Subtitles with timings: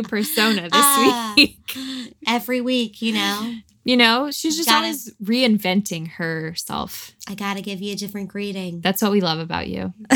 [0.00, 1.34] out a, a new persona this Ah.
[1.36, 1.76] week.
[2.26, 3.54] Every week, you know,
[3.84, 7.12] You know, she's just Gotta- always reinventing herself.
[7.28, 8.80] I gotta give you a different greeting.
[8.80, 9.92] That's what we love about you.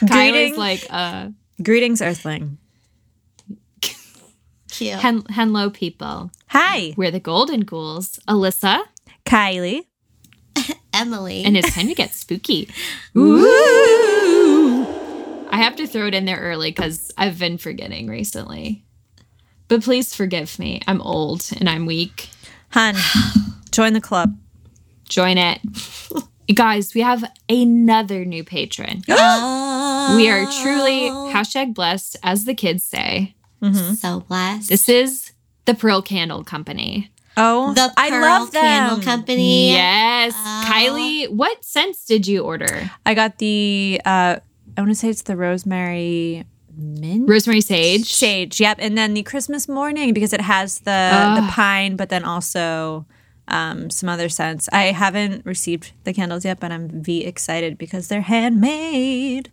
[0.00, 1.28] Kylie's Greeting, like, uh,
[1.62, 2.56] greetings, Earthling.
[4.70, 4.98] Cute.
[4.98, 6.30] hen- hello, people.
[6.48, 8.80] Hi, We're the Golden Ghouls, Alyssa,
[9.26, 9.82] Kylie.
[10.94, 11.44] Emily.
[11.44, 12.68] and it's time to get spooky.
[15.50, 18.84] I have to throw it in there early because I've been forgetting recently.
[19.68, 20.80] But please forgive me.
[20.86, 22.28] I'm old and I'm weak.
[22.70, 22.94] Hun,
[23.70, 24.36] join the club.
[25.08, 25.60] Join it.
[26.54, 29.02] Guys, we have another new patron.
[29.08, 33.34] oh, We are truly hashtag blessed, as the kids say.
[33.62, 33.94] Mm-hmm.
[33.94, 34.68] so blessed.
[34.70, 35.32] This is
[35.66, 37.10] the Pearl Candle Company.
[37.36, 38.62] Oh, the I Pearl love them.
[38.62, 39.70] Candle Company.
[39.72, 40.32] Yes.
[40.36, 40.64] Oh.
[40.66, 42.90] Kylie, what scents did you order?
[43.06, 44.00] I got the.
[44.04, 44.36] uh
[44.76, 46.44] I want to say it's the rosemary
[46.76, 48.12] mint Rosemary sage.
[48.12, 48.60] sage.
[48.60, 51.40] Yep, and then the Christmas morning because it has the Ah.
[51.40, 53.06] the pine, but then also
[53.48, 54.68] um, some other scents.
[54.72, 59.50] I haven't received the candles yet, but I'm v excited because they're handmade.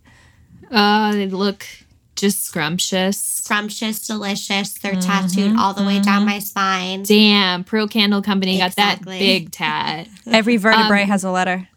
[0.70, 1.66] Uh, they look
[2.14, 3.20] just scrumptious.
[3.20, 4.74] Scrumptious, delicious.
[4.74, 7.02] They're tattooed all the way down my spine.
[7.04, 10.08] Damn, Pearl Candle Company got that big tat.
[10.26, 11.68] Every vertebrae Um, has a letter.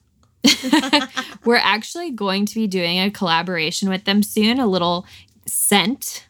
[1.45, 5.05] We're actually going to be doing a collaboration with them soon, a little
[5.45, 6.27] scent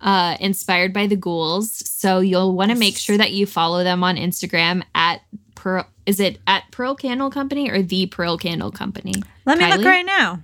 [0.00, 1.72] uh, inspired by the ghouls.
[1.88, 5.20] So you'll want to make sure that you follow them on Instagram at
[5.54, 5.86] Pearl.
[6.06, 9.14] Is it at Pearl Candle Company or the Pearl Candle Company?
[9.46, 10.42] Let me look right now.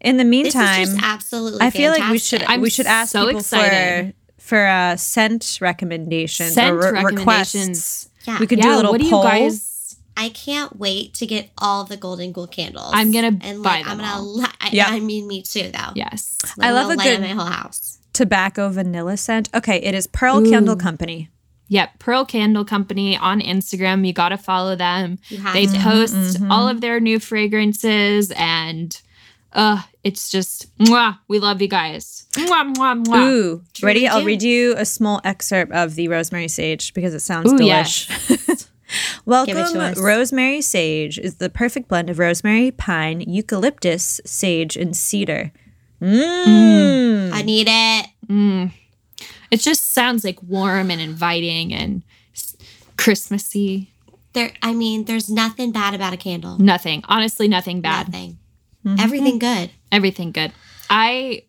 [0.00, 2.42] In the This meantime, is just absolutely I feel like we should.
[2.42, 4.14] I'm we should ask so people excited.
[4.36, 7.18] for for uh, scent recommendations Scent or re- recommendations.
[7.68, 8.08] requests.
[8.26, 8.38] Yeah.
[8.40, 9.22] We could do a little what do poll.
[9.22, 9.71] you guys?
[10.16, 12.90] I can't wait to get all the golden ghoul candles.
[12.94, 14.12] I'm gonna and buy like I'm them gonna.
[14.18, 14.36] all.
[14.36, 14.88] Li- I, Yep.
[14.88, 15.92] I mean, me too, though.
[15.94, 16.36] Yes.
[16.56, 17.98] Like, I love gonna a light good- up my whole house.
[18.12, 19.48] tobacco vanilla scent.
[19.54, 20.50] Okay, it is Pearl Ooh.
[20.50, 21.28] Candle Company.
[21.68, 24.06] Yep, Pearl Candle Company on Instagram.
[24.06, 25.18] You got to follow them.
[25.54, 25.78] They to.
[25.78, 26.50] post mhm.
[26.50, 29.00] all of their new fragrances and
[29.54, 32.26] uh it's just mwah, we love you guys.
[32.32, 33.30] Mwah, mwah, mwah.
[33.30, 34.08] Ooh, Truly ready?
[34.08, 38.68] I'll read you a small excerpt of the rosemary sage because it sounds Ooh, delish.
[39.24, 39.98] Welcome, Give it to us.
[39.98, 45.52] rosemary sage is the perfect blend of rosemary, pine, eucalyptus, sage, and cedar.
[46.00, 47.32] Mmm.
[47.32, 48.06] I need it.
[48.26, 48.72] Mm.
[49.50, 52.02] It just sounds like warm and inviting and
[52.96, 53.90] Christmassy.
[54.32, 54.52] There.
[54.62, 56.58] I mean, there's nothing bad about a candle.
[56.58, 57.04] Nothing.
[57.08, 58.08] Honestly, nothing bad.
[58.08, 58.38] Nothing.
[58.84, 59.00] Mm-hmm.
[59.00, 59.70] Everything good.
[59.92, 60.52] Everything good.
[60.88, 61.44] I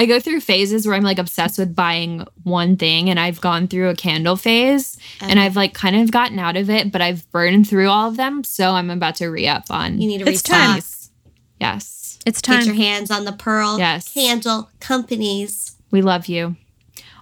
[0.00, 3.68] I go through phases where I'm like obsessed with buying one thing and I've gone
[3.68, 7.30] through a candle phase and I've like kind of gotten out of it, but I've
[7.32, 10.36] burned through all of them, so I'm about to re-up on You need to It's
[10.48, 10.56] restock.
[10.56, 10.76] time.
[10.76, 11.10] Yes.
[11.60, 12.18] Yes.
[12.24, 12.66] It's Get time.
[12.66, 14.12] your hands on the pearl Yes.
[14.14, 15.76] candle companies.
[15.90, 16.56] We love you.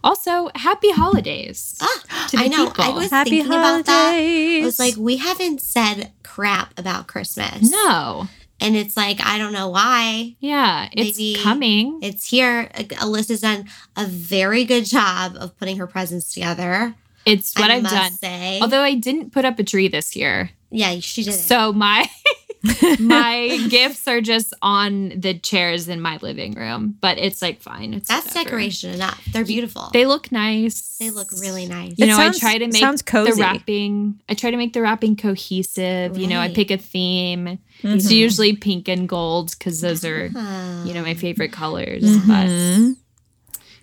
[0.05, 1.77] Also, happy holidays.
[1.81, 2.73] Ah, To the I know.
[2.79, 4.15] I was Happy thinking about that.
[4.15, 7.69] I was like, we haven't said crap about Christmas.
[7.73, 8.29] No.
[8.61, 10.35] And it's like, I don't know why.
[10.41, 12.01] Yeah, it's Maybe coming.
[12.03, 12.69] It's here.
[12.75, 16.95] Alyssa's done a very good job of putting her presents together.
[17.25, 18.13] It's what I I've must done.
[18.13, 18.59] Say.
[18.61, 20.51] Although I didn't put up a tree this year.
[20.71, 21.35] yeah, she did.
[21.35, 22.09] So my
[22.99, 27.95] my gifts are just on the chairs in my living room, but it's like fine.
[27.95, 28.45] It's That's whatever.
[28.45, 29.23] decoration enough.
[29.33, 29.91] They're beautiful.
[29.93, 30.97] They look nice.
[30.99, 31.95] They look really nice.
[31.97, 34.21] You It know, sounds- I try to make sounds the wrapping.
[34.29, 36.19] I try to make the wrapping cohesive.
[36.19, 37.59] You know, I pick a theme.
[37.83, 38.17] It's Mhm.
[38.17, 42.03] usually pink and gold because those are Ah, you know my favorite colors.
[42.03, 42.27] Mhm.
[42.27, 42.97] But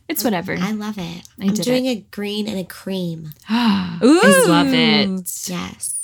[0.09, 0.57] it's whatever.
[0.59, 1.23] I love it.
[1.39, 3.31] I I'm did doing a green and a cream.
[3.49, 3.97] I
[4.47, 5.09] love it.
[5.47, 5.94] Yes.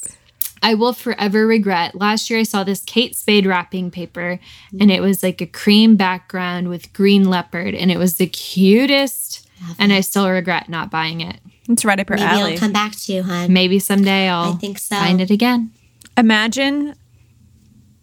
[0.63, 1.95] I will forever regret.
[1.95, 4.39] Last year, I saw this Kate Spade wrapping paper,
[4.79, 9.47] and it was like a cream background with green leopard, and it was the cutest.
[9.67, 9.95] Love And it.
[9.95, 11.39] I still regret not buying it.
[11.69, 12.53] It's right up her Maybe alley.
[12.53, 13.51] I'll come back to you, hon.
[13.53, 14.95] Maybe someday I'll I'll think so.
[14.95, 15.71] find it again.
[16.17, 16.95] Imagine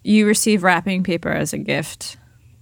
[0.03, 2.17] you receive wrapping paper as a gift.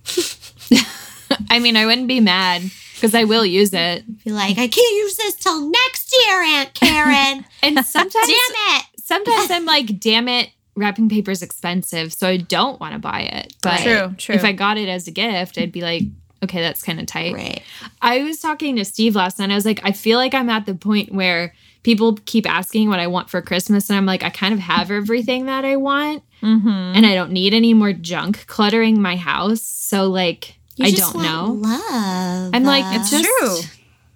[1.50, 2.62] I mean, I wouldn't be mad
[2.94, 4.04] because I will use it.
[4.24, 7.44] Be like, I can't use this till next year, Aunt Karen.
[7.62, 8.84] And sometimes, Damn it.
[9.06, 13.20] Sometimes I'm like, damn it, wrapping paper is expensive, so I don't want to buy
[13.22, 13.54] it.
[13.62, 14.34] But True, true.
[14.34, 16.02] if I got it as a gift, I'd be like,
[16.44, 17.34] okay, that's kind of tight.
[17.34, 17.62] Right.
[18.02, 19.50] I was talking to Steve last night.
[19.50, 22.98] I was like, I feel like I'm at the point where people keep asking what
[23.00, 26.22] I want for Christmas, and I'm like, I kind of have everything that I want,
[26.42, 26.68] Mm-hmm.
[26.68, 29.62] and I don't need any more junk cluttering my house.
[29.62, 31.52] So like, You I don't know.
[31.58, 32.50] Love.
[32.54, 33.58] I'm like, it's just True.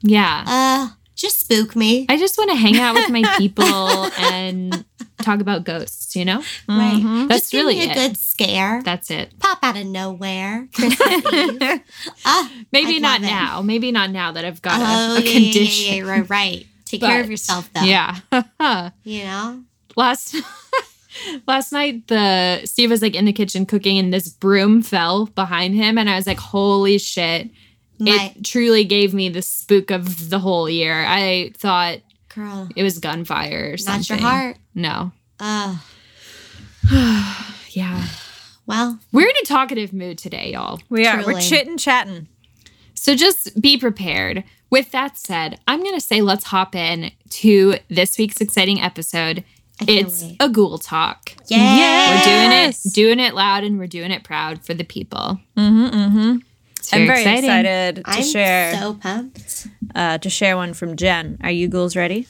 [0.03, 0.45] yeah.
[0.47, 2.07] Uh, just spook me.
[2.09, 3.65] I just want to hang out with my people
[4.19, 4.85] and
[5.23, 6.43] talk about ghosts, you know?
[6.69, 7.27] Right.
[7.29, 7.95] That's Just give really me a it.
[7.95, 8.83] good scare.
[8.83, 9.39] That's it.
[9.39, 10.67] Pop out of nowhere.
[10.75, 11.81] Christmas Eve.
[12.25, 13.33] Ah, Maybe I'd not love it.
[13.35, 13.63] now.
[13.63, 15.95] Maybe not now that I've got Oh, a, a yeah, condition.
[15.97, 16.67] Yeah, yeah, right, right.
[16.87, 17.83] Take care of yourself, though.
[17.83, 18.17] Yeah.
[19.05, 19.63] You know?
[19.97, 20.37] last
[21.47, 25.75] last night the Steve was like in the kitchen cooking and this broom fell behind
[25.75, 27.51] him and I was like, holy shit.
[28.01, 31.05] My It truly gave me the spook of the whole year.
[31.07, 31.99] I thought
[32.35, 32.69] girl.
[32.75, 34.17] it was gunfire or something.
[34.17, 34.57] Not your heart.
[34.75, 35.13] No.
[35.39, 35.77] Uh,
[37.71, 38.05] Yeah.
[38.67, 40.81] well, We're in a talkative mood today, y'all.
[40.89, 41.19] We are.
[41.19, 41.43] We're Truly.
[41.43, 42.27] chitting chatting.
[42.95, 44.43] So just be prepared.
[44.71, 49.45] With that said, I'm going to say let's hop in to this week's exciting episode.
[49.87, 50.37] It's wait.
[50.41, 51.33] a ghoul talk.
[51.47, 52.11] yeah.
[52.19, 55.41] We're doing it, doing it loud, and we're doing it proud for the people.
[55.57, 56.37] Mm-hmm, mm-hmm.
[56.81, 57.51] It's I'm very, very exciting.
[57.51, 59.67] excited to I'm share so pumped.
[59.95, 61.39] uh, to share one from Jen.
[61.43, 62.27] Are you ghouls ready?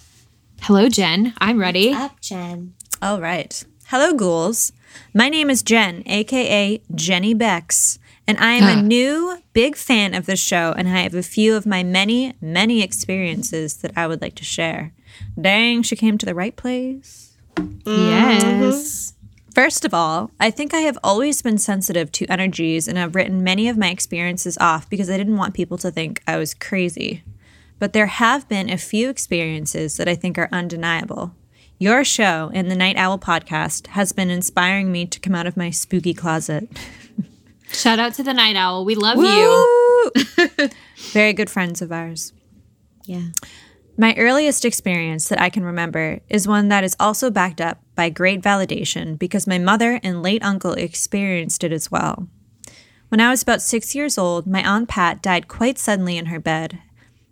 [0.62, 1.32] Hello, Jen.
[1.38, 1.92] I'm ready.
[1.94, 2.74] Up, Jen.
[3.00, 3.64] All right.
[3.86, 4.72] Hello, ghouls.
[5.14, 8.82] My name is Jen, aka Jenny Bex, and I am a Ah.
[8.82, 12.82] new big fan of the show, and I have a few of my many, many
[12.82, 14.92] experiences that I would like to share.
[15.40, 17.36] Dang, she came to the right place.
[17.86, 19.14] Yes.
[19.54, 23.42] First of all, I think I have always been sensitive to energies and have written
[23.42, 27.24] many of my experiences off because I didn't want people to think I was crazy.
[27.80, 31.34] But there have been a few experiences that I think are undeniable.
[31.78, 35.56] Your show and the Night Owl podcast has been inspiring me to come out of
[35.56, 36.68] my spooky closet.
[37.72, 38.84] Shout out to the Night Owl.
[38.84, 40.68] We love you.
[41.12, 42.32] Very good friends of ours.
[43.06, 43.28] Yeah.
[44.00, 48.08] My earliest experience that I can remember is one that is also backed up by
[48.08, 52.26] great validation because my mother and late uncle experienced it as well.
[53.10, 56.40] When I was about six years old, my Aunt Pat died quite suddenly in her
[56.40, 56.78] bed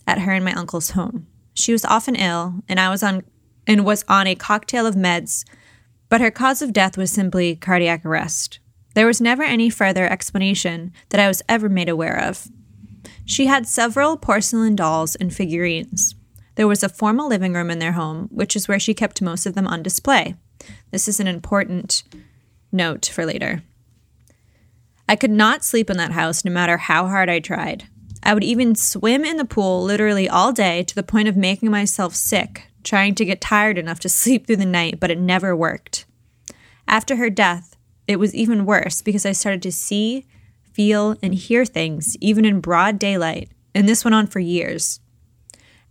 [0.06, 1.26] at her and my uncle's home.
[1.54, 3.22] She was often ill, and I was on
[3.66, 5.46] and was on a cocktail of meds,
[6.10, 8.60] but her cause of death was simply cardiac arrest.
[8.94, 12.46] There was never any further explanation that I was ever made aware of.
[13.24, 16.14] She had several porcelain dolls and figurines.
[16.58, 19.46] There was a formal living room in their home, which is where she kept most
[19.46, 20.34] of them on display.
[20.90, 22.02] This is an important
[22.72, 23.62] note for later.
[25.08, 27.84] I could not sleep in that house no matter how hard I tried.
[28.24, 31.70] I would even swim in the pool literally all day to the point of making
[31.70, 35.54] myself sick, trying to get tired enough to sleep through the night, but it never
[35.54, 36.06] worked.
[36.88, 37.76] After her death,
[38.08, 40.26] it was even worse because I started to see,
[40.72, 44.98] feel, and hear things even in broad daylight, and this went on for years.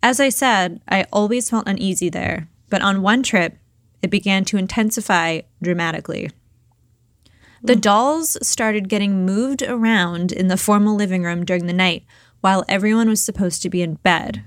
[0.07, 3.57] As I said, I always felt uneasy there, but on one trip,
[4.01, 6.31] it began to intensify dramatically.
[7.61, 12.05] The dolls started getting moved around in the formal living room during the night
[12.39, 14.45] while everyone was supposed to be in bed.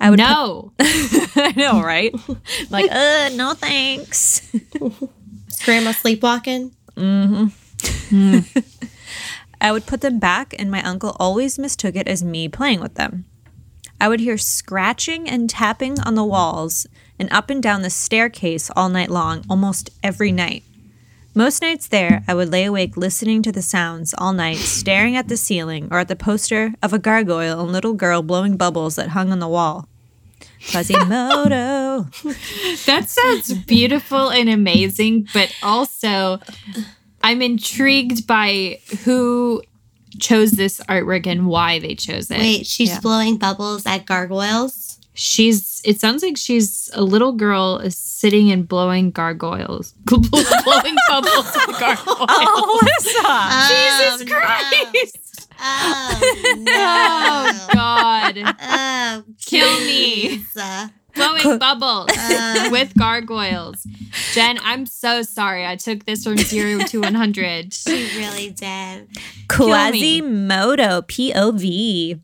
[0.00, 0.72] I would No.
[0.80, 2.14] I know, right?
[2.70, 4.50] like, uh, no thanks.
[5.66, 6.74] Grandma sleepwalking?
[9.60, 12.94] I would put them back, and my uncle always mistook it as me playing with
[12.94, 13.26] them.
[14.00, 16.86] I would hear scratching and tapping on the walls
[17.18, 20.64] and up and down the staircase all night long, almost every night.
[21.34, 25.28] Most nights there, I would lay awake listening to the sounds all night, staring at
[25.28, 29.10] the ceiling or at the poster of a gargoyle and little girl blowing bubbles that
[29.10, 29.86] hung on the wall.
[30.70, 32.08] Quasimodo.
[32.86, 36.40] That sounds beautiful and amazing, but also
[37.22, 39.62] I'm intrigued by who
[40.18, 42.38] chose this artwork and why they chose it.
[42.38, 43.00] Wait, she's Yeah.
[43.00, 44.98] blowing bubbles at gargoyles.
[45.14, 49.92] She's it sounds like she's a little girl is sitting and blowing gargoyles.
[50.04, 52.06] blowing bubbles at gargoyles.
[52.28, 53.68] oh, Alyssa.
[53.68, 55.48] Jesus Oh, Christ.
[55.62, 56.72] Oh, no.
[56.72, 58.54] Oh God.
[58.62, 60.42] Oh, Kill me.
[61.12, 61.42] Jeez.
[61.42, 62.68] Blowing bubbles Uh.
[62.72, 63.86] with gargoyles.
[64.32, 65.66] Jen, I'm so sorry.
[65.66, 67.72] I took this from zero to 100.
[67.74, 69.08] she really did.
[69.48, 72.20] Quasimodo, POV.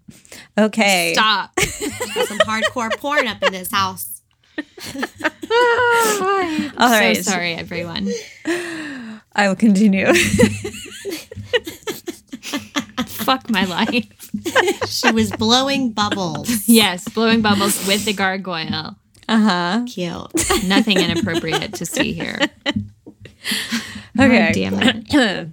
[0.59, 1.13] Okay.
[1.15, 1.59] Stop.
[1.61, 4.23] Some hardcore porn up in this house.
[6.79, 7.17] All so right.
[7.25, 8.09] sorry, everyone.
[9.35, 10.07] I will continue.
[13.07, 14.07] Fuck my life.
[14.87, 16.69] She was blowing bubbles.
[16.69, 18.97] Yes, blowing bubbles with the gargoyle.
[19.29, 19.85] Uh huh.
[19.87, 20.65] Cute.
[20.65, 22.39] Nothing inappropriate to see here.
[24.19, 24.47] Okay.
[24.47, 25.49] God damn it.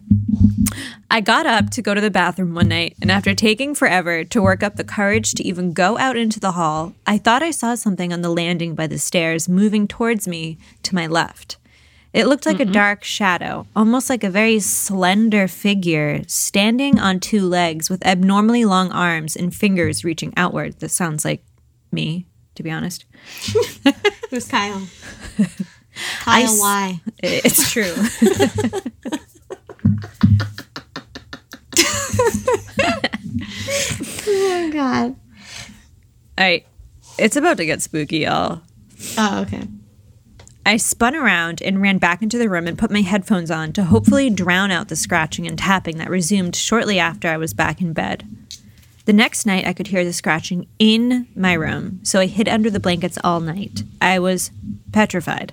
[1.12, 4.42] I got up to go to the bathroom one night, and after taking forever to
[4.42, 7.75] work up the courage to even go out into the hall, I thought I saw
[7.75, 11.58] something on the landing by the stairs moving towards me to my left.
[12.13, 17.41] It looked like a dark shadow, almost like a very slender figure standing on two
[17.41, 20.79] legs with abnormally long arms and fingers reaching outward.
[20.79, 21.43] This sounds like
[21.91, 23.05] me, to be honest.
[24.29, 24.88] Who's Kyle?
[26.20, 27.01] Kyle, why?
[27.24, 27.93] It's true.
[34.25, 35.15] Oh God.
[36.38, 36.65] All right.
[37.17, 38.62] It's about to get spooky, y'all.
[39.17, 39.67] Oh, okay.
[40.65, 43.84] I spun around and ran back into the room and put my headphones on to
[43.84, 47.91] hopefully drown out the scratching and tapping that resumed shortly after I was back in
[47.91, 48.25] bed.
[49.05, 52.70] The next night, I could hear the scratching in my room, so I hid under
[52.70, 53.84] the blankets all night.
[54.00, 54.51] I was
[54.93, 55.51] petrified.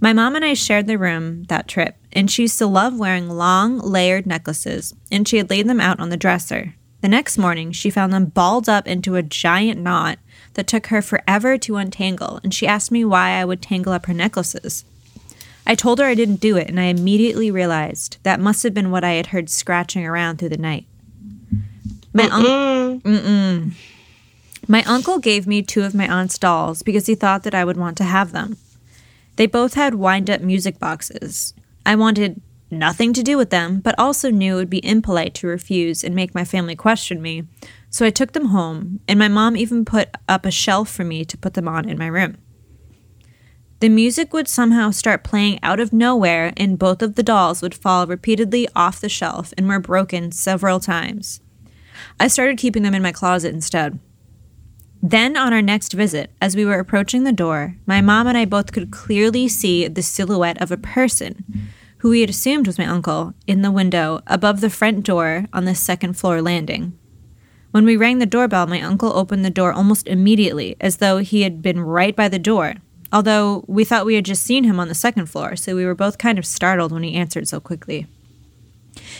[0.00, 3.28] My mom and I shared the room that trip, and she used to love wearing
[3.28, 6.74] long, layered necklaces, and she had laid them out on the dresser.
[7.02, 10.18] The next morning, she found them balled up into a giant knot
[10.54, 14.06] that took her forever to untangle, and she asked me why I would tangle up
[14.06, 14.84] her necklaces.
[15.66, 18.90] I told her I didn't do it, and I immediately realized that must have been
[18.90, 20.86] what I had heard scratching around through the night.
[22.12, 23.72] My uncle.
[24.68, 27.76] My uncle gave me two of my aunt's dolls because he thought that I would
[27.76, 28.56] want to have them.
[29.36, 31.52] They both had wind up music boxes.
[31.84, 32.40] I wanted
[32.70, 36.14] nothing to do with them, but also knew it would be impolite to refuse and
[36.14, 37.44] make my family question me.
[37.92, 41.26] So I took them home, and my mom even put up a shelf for me
[41.26, 42.38] to put them on in my room.
[43.80, 47.74] The music would somehow start playing out of nowhere, and both of the dolls would
[47.74, 51.40] fall repeatedly off the shelf and were broken several times.
[52.18, 53.98] I started keeping them in my closet instead.
[55.02, 58.46] Then, on our next visit, as we were approaching the door, my mom and I
[58.46, 61.44] both could clearly see the silhouette of a person,
[61.98, 65.66] who we had assumed was my uncle, in the window above the front door on
[65.66, 66.96] the second floor landing.
[67.72, 71.42] When we rang the doorbell, my uncle opened the door almost immediately, as though he
[71.42, 72.74] had been right by the door,
[73.10, 75.94] although we thought we had just seen him on the second floor, so we were
[75.94, 78.06] both kind of startled when he answered so quickly.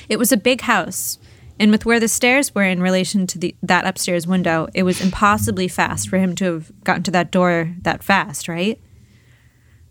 [0.07, 1.19] It was a big house,
[1.59, 5.01] and with where the stairs were in relation to the, that upstairs window, it was
[5.01, 8.79] impossibly fast for him to have gotten to that door that fast, right?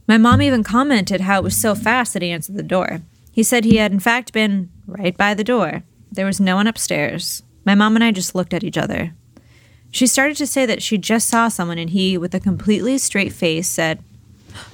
[0.07, 3.01] My mom even commented how it was so fast that he answered the door.
[3.31, 5.81] He said he had, in fact, been right by the door.
[6.11, 7.41] There was no one upstairs.
[7.65, 9.13] My mom and I just looked at each other.
[9.91, 13.33] She started to say that she just saw someone, and he, with a completely straight
[13.33, 14.01] face, said,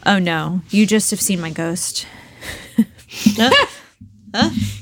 [0.05, 2.05] Oh no, you just have seen my ghost.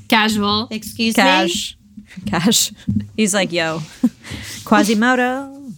[0.08, 0.68] Casual.
[0.72, 1.24] Excuse me.
[1.24, 1.78] Cash.
[2.26, 2.72] Cash.
[3.16, 3.82] He's like, yo,
[4.66, 5.74] Quasimodo.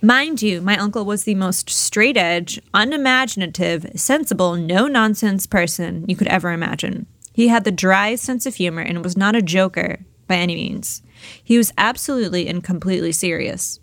[0.00, 6.16] Mind you, my uncle was the most straight edge, unimaginative, sensible, no nonsense person you
[6.16, 7.06] could ever imagine.
[7.32, 10.00] He had the dry sense of humor and was not a joker
[10.32, 11.02] by any means.
[11.44, 13.80] He was absolutely and completely serious.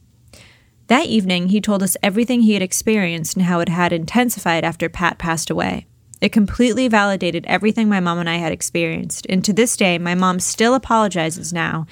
[0.88, 4.90] That evening, he told us everything he had experienced and how it had intensified after
[4.90, 5.86] Pat passed away.
[6.22, 10.16] It completely validated everything my mom and I had experienced, and to this day, my
[10.16, 11.86] mom still apologizes now,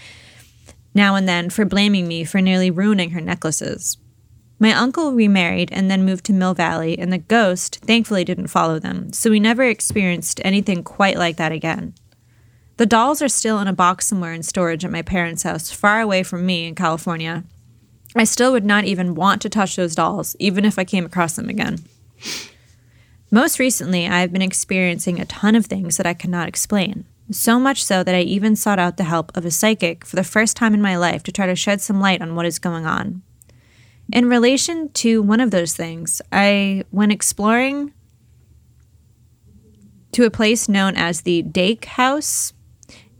[0.95, 3.99] now and then, for blaming me for nearly ruining her necklaces.
[4.57, 8.79] My uncle remarried and then moved to Mill Valley, and the ghost thankfully didn't follow
[8.79, 11.93] them, so we never experienced anything quite like that again.
[12.77, 15.99] The dolls are still in a box somewhere in storage at my parents' house, far
[15.99, 17.43] away from me in California.
[18.15, 21.35] I still would not even want to touch those dolls, even if I came across
[21.35, 21.79] them again.
[23.31, 27.05] Most recently, I have been experiencing a ton of things that I cannot explain.
[27.31, 30.23] So much so that I even sought out the help of a psychic for the
[30.23, 32.85] first time in my life to try to shed some light on what is going
[32.85, 33.21] on.
[34.13, 37.91] In relation to one of those things, I went exploring
[40.13, 42.53] to a place known as the Dake House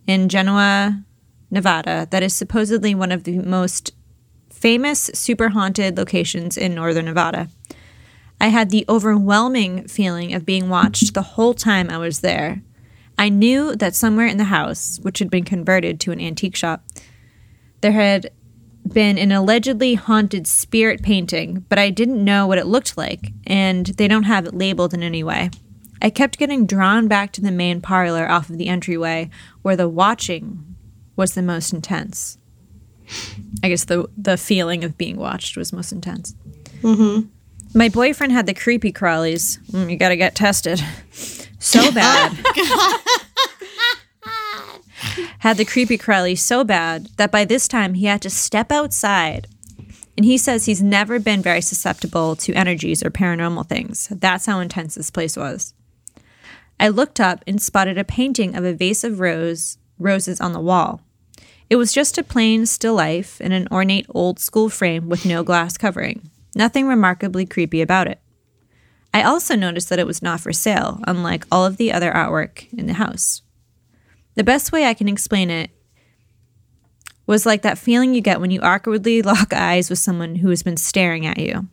[0.08, 1.04] in Genoa,
[1.52, 3.94] Nevada, that is supposedly one of the most
[4.50, 7.50] famous super haunted locations in northern Nevada.
[8.40, 12.62] I had the overwhelming feeling of being watched the whole time I was there.
[13.18, 16.86] I knew that somewhere in the house, which had been converted to an antique shop,
[17.82, 18.32] there had
[18.88, 23.86] been an allegedly haunted spirit painting, but I didn't know what it looked like, and
[23.86, 25.50] they don't have it labeled in any way.
[26.02, 29.30] I kept getting drawn back to the main parlor off of the entryway,
[29.62, 30.76] where the watching
[31.16, 32.38] was the most intense.
[33.64, 36.36] I guess the the feeling of being watched was most intense.
[37.74, 39.60] My boyfriend had the creepy crawlies.
[39.72, 40.82] Mm, you got to get tested.
[41.60, 42.34] So bad.
[45.40, 49.48] had the creepy crawlies so bad that by this time he had to step outside.
[50.16, 54.08] And he says he's never been very susceptible to energies or paranormal things.
[54.12, 55.74] That's how intense this place was.
[56.80, 60.60] I looked up and spotted a painting of a vase of rose roses on the
[60.60, 61.02] wall.
[61.70, 65.44] It was just a plain still life in an ornate old school frame with no
[65.44, 66.30] glass covering.
[66.56, 68.20] Nothing remarkably creepy about it.
[69.14, 72.72] I also noticed that it was not for sale, unlike all of the other artwork
[72.72, 73.42] in the house.
[74.36, 75.72] The best way I can explain it
[77.26, 80.64] was like that feeling you get when you awkwardly lock eyes with someone who has
[80.64, 81.68] been staring at you.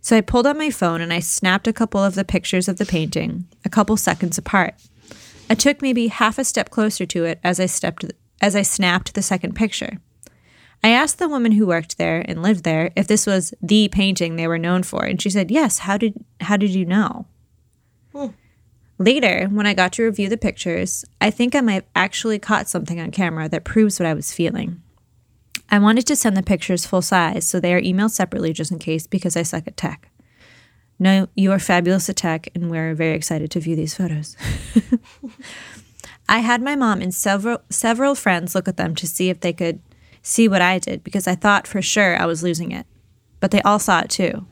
[0.00, 2.78] So I pulled out my phone and I snapped a couple of the pictures of
[2.78, 4.74] the painting, a couple seconds apart.
[5.48, 8.04] I took maybe half a step closer to it as I stepped
[8.40, 9.98] as I snapped the second picture.
[10.82, 14.36] I asked the woman who worked there and lived there if this was the painting
[14.36, 17.26] they were known for, and she said, "Yes, how did how did you know?"
[18.14, 18.28] Hmm.
[18.98, 22.68] Later, when I got to review the pictures, I think I might have actually caught
[22.68, 24.82] something on camera that proves what I was feeling.
[25.70, 28.78] I wanted to send the pictures full size, so they are emailed separately just in
[28.78, 30.10] case because I suck at tech.
[30.98, 34.36] No, you are fabulous at tech, and we're very excited to view these photos.
[36.28, 39.52] I had my mom and several several friends look at them to see if they
[39.52, 39.80] could
[40.22, 42.86] see what I did because I thought for sure I was losing it.
[43.40, 44.46] But they all saw it too.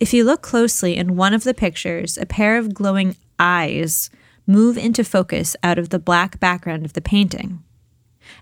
[0.00, 4.10] If you look closely in one of the pictures, a pair of glowing eyes
[4.46, 7.62] move into focus out of the black background of the painting.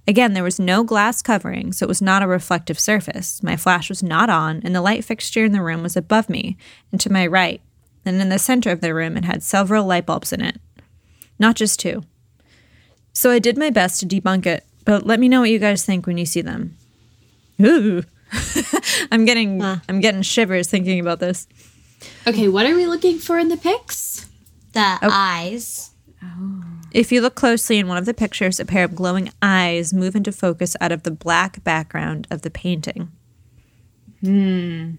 [0.06, 3.42] Again, there was no glass covering, so it was not a reflective surface.
[3.42, 6.56] My flash was not on, and the light fixture in the room was above me
[6.90, 7.60] and to my right.
[8.04, 10.58] And in the center of the room, it had several light bulbs in it.
[11.38, 12.02] Not just two.
[13.12, 15.84] So I did my best to debunk it, but let me know what you guys
[15.84, 16.76] think when you see them.
[17.60, 18.02] Ooh.
[19.12, 21.48] I'm getting I'm getting shivers thinking about this.
[22.26, 24.28] Okay, what are we looking for in the pics?
[24.72, 25.08] The oh.
[25.10, 25.90] eyes.
[26.22, 26.69] Oh.
[26.92, 30.16] If you look closely in one of the pictures, a pair of glowing eyes move
[30.16, 33.12] into focus out of the black background of the painting.
[34.20, 34.92] Hmm.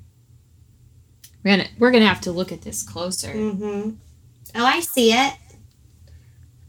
[1.44, 3.30] We're gonna we're gonna have to look at this closer.
[3.30, 3.92] Mm-hmm.
[4.56, 5.34] Oh, I see it.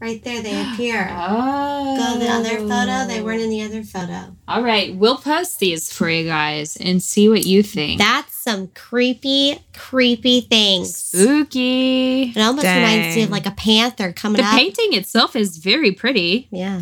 [0.03, 1.07] Right there, they appear.
[1.13, 1.95] Oh.
[1.97, 3.07] Go to the other photo.
[3.07, 4.35] They weren't in the other photo.
[4.49, 7.99] All right, we'll post these for you guys and see what you think.
[7.99, 10.93] That's some creepy, creepy things.
[10.93, 12.33] Spooky.
[12.35, 14.55] It almost reminds me of like a panther coming The up.
[14.57, 16.49] painting itself is very pretty.
[16.51, 16.81] yeah.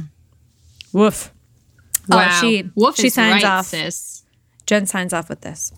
[0.92, 1.32] Woof.
[2.10, 2.28] Wow.
[2.28, 3.68] Oh, she Wolf she signs right, off.
[3.68, 4.24] sis.
[4.66, 5.72] Jen signs off with this.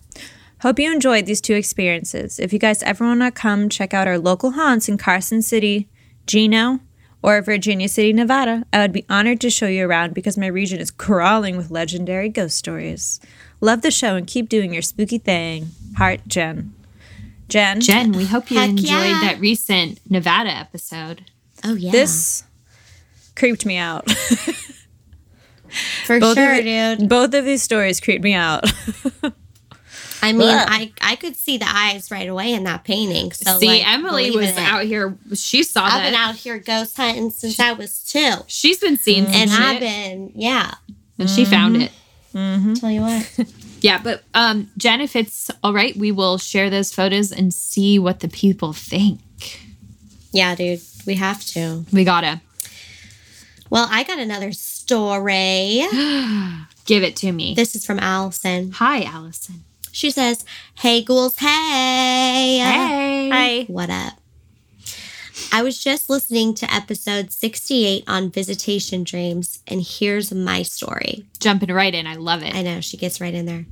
[0.62, 2.40] Hope you enjoyed these two experiences.
[2.40, 5.90] If you guys ever want to come check out our local haunts in Carson City,
[6.26, 6.80] Genoa,
[7.24, 10.78] or Virginia City, Nevada, I would be honored to show you around because my region
[10.78, 13.18] is crawling with legendary ghost stories.
[13.62, 15.68] Love the show and keep doing your spooky thing.
[15.96, 16.74] Heart, Jen.
[17.48, 19.20] Jen, Jen, we hope you Heck enjoyed yeah.
[19.22, 21.24] that recent Nevada episode.
[21.64, 21.92] Oh yeah.
[21.92, 22.44] this
[23.36, 24.10] creeped me out.
[26.04, 26.64] for both sure, of
[26.98, 27.08] dude.
[27.08, 28.70] Both of these stories creeped me out.
[30.24, 30.66] I mean, Ugh.
[30.70, 33.30] I I could see the eyes right away in that painting.
[33.32, 34.58] So See, like, Emily was it.
[34.58, 35.16] out here.
[35.34, 35.92] She saw that.
[35.92, 36.10] I've that.
[36.10, 39.80] been out here ghost hunting since I was two, She's been seeing and shit, I've
[39.80, 40.74] been yeah.
[41.18, 41.92] and she found it.
[42.34, 42.72] Mm-hmm.
[42.74, 43.40] Tell you what.
[43.80, 47.98] Yeah, but um, Jen, if it's all right, we will share those photos and see
[47.98, 49.60] what the people think.
[50.32, 51.84] yeah, dude, we have to.
[51.92, 52.40] We gotta
[53.68, 55.82] Well, I got another story.
[56.86, 57.52] give it to me.
[57.54, 58.72] This is from Allison.
[58.72, 59.64] Hi, Allison.
[59.94, 63.30] She says, "Hey, ghouls, hey, uh, Hey.
[63.32, 63.64] Hi.
[63.68, 64.14] What up?
[65.52, 71.26] I was just listening to episode 68 on visitation dreams, and here's my story.
[71.38, 72.08] Jumping right in.
[72.08, 72.56] I love it.
[72.56, 73.66] I know, she gets right in there.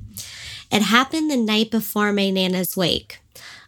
[0.71, 3.19] It happened the night before my Nana's wake.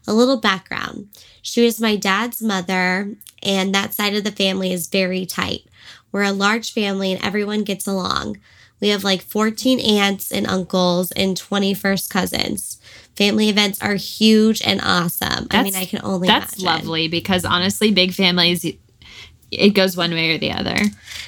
[0.08, 1.10] A little background
[1.46, 3.14] she was my dad's mother,
[3.44, 5.66] and that side of the family is very tight.
[6.12, 8.38] We're a large family, and everyone gets along.
[8.86, 12.78] We have like 14 aunts and uncles and 21st cousins.
[13.16, 15.48] Family events are huge and awesome.
[15.50, 16.86] I mean, I can only That's imagine.
[16.88, 18.64] lovely because honestly, big families,
[19.50, 20.76] it goes one way or the other.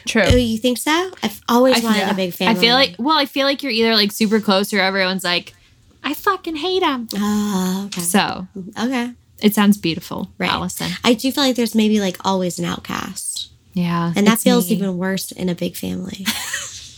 [0.08, 0.22] True.
[0.28, 1.12] Oh, you think so?
[1.24, 2.12] I've always I- wanted yeah.
[2.12, 2.56] a big family.
[2.56, 5.56] I feel like, well, I feel like you're either like super close or everyone's like,
[6.04, 7.08] I fucking hate them.
[7.16, 8.02] Oh, ah, okay.
[8.02, 9.14] So Okay.
[9.42, 10.52] it sounds beautiful, Right.
[10.52, 10.92] Allison.
[11.04, 13.50] I do feel like there's maybe like always an outcast.
[13.74, 14.14] Yeah.
[14.16, 14.76] And that feels me.
[14.76, 16.24] even worse in a big family.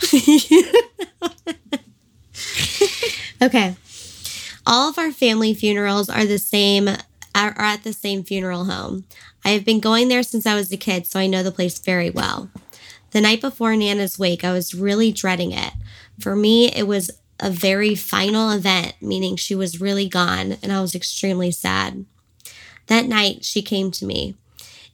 [3.42, 3.76] okay.
[4.66, 6.90] All of our family funerals are the same
[7.36, 9.06] are at the same funeral home.
[9.46, 11.80] I have been going there since I was a kid, so I know the place
[11.80, 12.50] very well.
[13.12, 15.74] The night before Nana's wake, I was really dreading it.
[16.20, 20.82] For me, it was a very final event, meaning she was really gone, and I
[20.82, 22.06] was extremely sad.
[22.88, 24.36] That night, she came to me.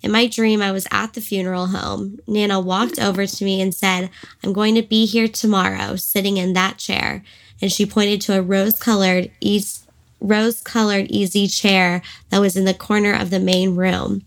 [0.02, 2.20] In my dream, I was at the funeral home.
[2.28, 4.10] Nana walked over to me and said,
[4.44, 7.24] I'm going to be here tomorrow, sitting in that chair.
[7.62, 9.84] And she pointed to a rose colored east
[10.20, 14.24] rose colored easy chair that was in the corner of the main room.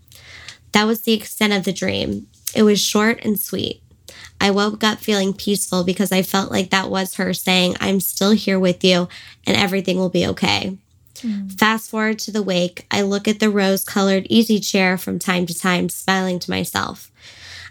[0.71, 2.27] That was the extent of the dream.
[2.55, 3.81] It was short and sweet.
[4.41, 8.31] I woke up feeling peaceful because I felt like that was her saying, I'm still
[8.31, 9.09] here with you
[9.45, 10.77] and everything will be okay.
[11.21, 11.47] Hmm.
[11.47, 15.45] Fast forward to the wake, I look at the rose colored easy chair from time
[15.45, 17.11] to time, smiling to myself.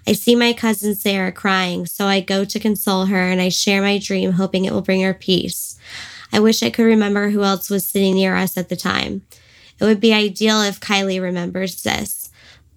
[0.06, 3.82] I see my cousin Sarah crying, so I go to console her and I share
[3.82, 5.78] my dream, hoping it will bring her peace.
[6.32, 9.22] I wish I could remember who else was sitting near us at the time.
[9.78, 12.30] It would be ideal if Kylie remembers this.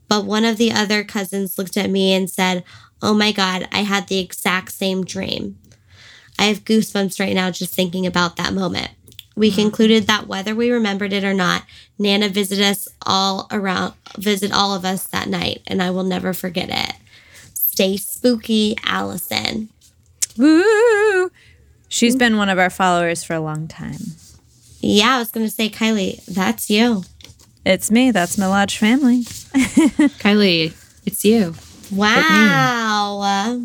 [0.07, 2.63] But one of the other cousins looked at me and said,
[3.01, 5.57] Oh my God, I had the exact same dream.
[6.37, 8.91] I have goosebumps right now just thinking about that moment.
[9.35, 9.61] We mm-hmm.
[9.61, 11.63] concluded that whether we remembered it or not,
[11.97, 16.33] Nana visited us all around, visit all of us that night, and I will never
[16.33, 16.95] forget it.
[17.53, 19.69] Stay spooky, Allison.
[20.37, 21.31] Woo!
[21.87, 22.19] She's mm-hmm.
[22.19, 23.99] been one of our followers for a long time.
[24.81, 27.03] Yeah, I was going to say, Kylie, that's you.
[27.65, 28.11] It's me.
[28.11, 29.21] That's my large family.
[30.19, 30.73] Kylie,
[31.05, 31.53] it's you.
[31.91, 33.61] Wow.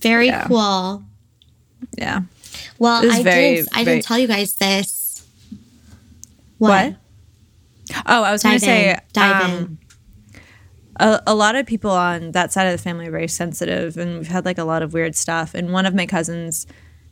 [0.00, 0.46] Very Yeah.
[0.46, 1.02] cool.
[1.98, 2.22] Yeah.
[2.78, 4.95] Well, I very, didn't I very- didn't tell you guys this.
[6.58, 6.96] What?
[8.06, 8.98] Oh, I was going to say.
[9.12, 9.78] Dive um, in.
[10.98, 14.18] a, a lot of people on that side of the family are very sensitive, and
[14.18, 15.54] we've had like a lot of weird stuff.
[15.54, 16.66] And one of my cousins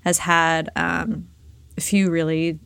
[0.05, 1.29] has had um,
[1.77, 2.59] a few really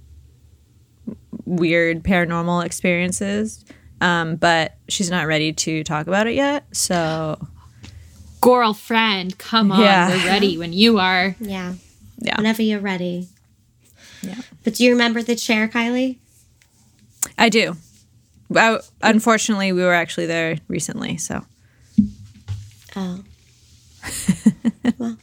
[1.44, 3.64] weird paranormal experiences,
[4.00, 6.64] um, but she's not ready to talk about it yet.
[6.72, 7.38] So
[8.40, 9.80] Girlfriend, come on.
[9.80, 10.08] Yeah.
[10.10, 11.34] We're ready when you are.
[11.40, 11.74] Yeah.
[12.18, 13.28] yeah, Whenever you're ready.
[14.22, 14.40] Yeah.
[14.64, 16.18] But do you remember the chair, Kylie?
[17.38, 17.77] I do.
[18.55, 21.44] I, unfortunately, we were actually there recently, so
[22.96, 23.24] Oh.
[24.98, 25.16] well,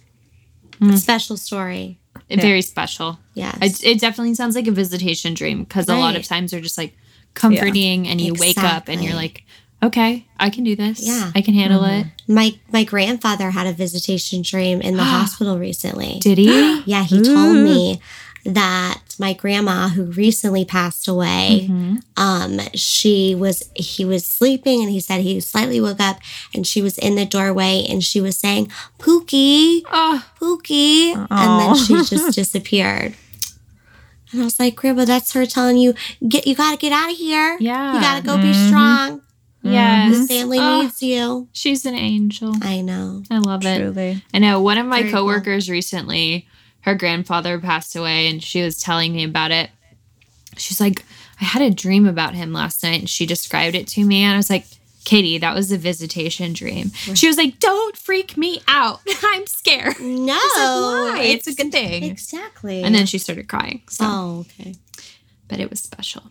[0.80, 0.96] hmm.
[0.96, 2.00] special story.
[2.30, 3.20] Very special.
[3.34, 3.56] Yeah.
[3.62, 6.78] It, it definitely sounds like a visitation dream because a lot of times they're just
[6.78, 6.98] like
[7.34, 9.44] comforting and you wake up and you're like,
[9.84, 11.06] okay, I can do this.
[11.06, 11.32] Yeah.
[11.36, 12.08] I can handle mm-hmm.
[12.08, 12.34] it.
[12.34, 16.20] my my grandfather had a visitation dream in the hospital recently.
[16.20, 16.82] Did he?
[16.86, 18.02] Yeah, he told me
[18.46, 21.96] that my grandma, who recently passed away, Mm-hmm.
[22.18, 26.18] um, she was he was sleeping and he said he slightly woke up
[26.54, 31.14] and she was in the doorway and she was saying, Pookie, Oh, Pookie.
[31.30, 33.14] And then she just disappeared.
[34.32, 35.94] And I was like, Grandma, that's her telling you,
[36.28, 37.58] get you gotta get out of here.
[37.60, 37.94] Yeah.
[37.94, 39.22] You gotta go be strong.
[39.64, 40.28] yes.
[40.28, 41.48] The family Oh, needs you.
[41.54, 42.54] She's an angel.
[42.62, 43.24] I know.
[43.32, 44.22] I love it.
[44.34, 45.22] I know one of my Very cool.
[45.22, 46.48] coworkers recently,
[46.86, 49.70] her grandfather passed away, and she was telling me about it.
[50.58, 51.04] She's like,
[51.42, 54.34] I had a dream about him last night, and she described it to me, and
[54.34, 54.66] I was like,
[55.04, 56.90] Katie, that was a visitation dream.
[56.92, 59.02] She was like, Don't freak me out.
[59.24, 60.00] I'm scared.
[60.00, 60.34] No.
[60.34, 61.20] Why?
[61.22, 62.04] It's, a good thing.
[62.06, 62.82] Exactly.
[62.82, 63.84] And then she started crying.
[63.88, 64.74] So, Oh, okay.
[65.48, 66.24] but it was special.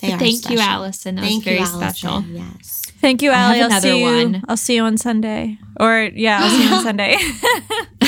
[0.00, 0.56] They are thank special.
[0.58, 1.14] you, Allison.
[1.14, 2.20] That Thank was very you, special.
[2.22, 2.82] Yes.
[3.00, 3.62] Thank you, I Allie.
[3.62, 4.04] I'll see you.
[4.04, 4.42] one.
[4.48, 5.58] I'll see you on Sunday.
[5.80, 7.16] Or yeah, I'll see you on Sunday.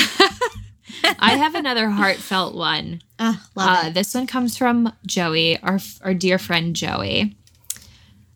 [1.19, 3.01] I have another heartfelt one.
[3.19, 3.93] Love Uh, it.
[3.93, 7.35] this one comes from Joey, our our dear friend Joey.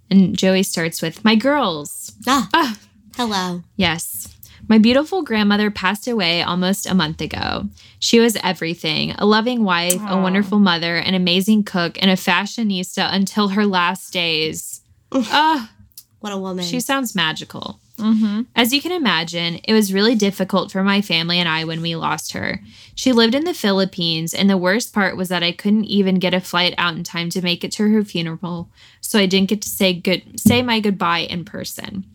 [0.09, 2.13] And Joey starts with my girls.
[2.27, 2.77] Ah, Ah,
[3.15, 3.63] hello.
[3.75, 4.27] yes.
[4.67, 7.67] My beautiful grandmother passed away almost a month ago.
[7.99, 13.11] She was everything a loving wife, a wonderful mother, an amazing cook, and a fashionista
[13.11, 14.81] until her last days.
[15.11, 15.71] Ah,
[16.19, 16.63] What a woman.
[16.65, 17.79] she sounds magical.
[17.99, 18.41] Mm-hmm.
[18.55, 21.95] As you can imagine, it was really difficult for my family and I when we
[21.95, 22.61] lost her.
[22.95, 26.33] She lived in the Philippines, and the worst part was that I couldn't even get
[26.33, 28.69] a flight out in time to make it to her funeral,
[29.01, 32.05] so I didn't get to say good say my goodbye in person.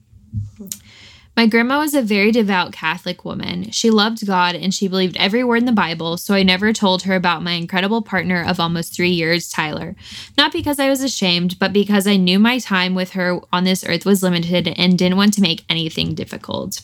[1.36, 3.72] My grandma was a very devout Catholic woman.
[3.72, 7.02] She loved God and she believed every word in the Bible, so I never told
[7.02, 9.96] her about my incredible partner of almost three years, Tyler.
[10.38, 13.84] Not because I was ashamed, but because I knew my time with her on this
[13.84, 16.80] earth was limited and didn't want to make anything difficult.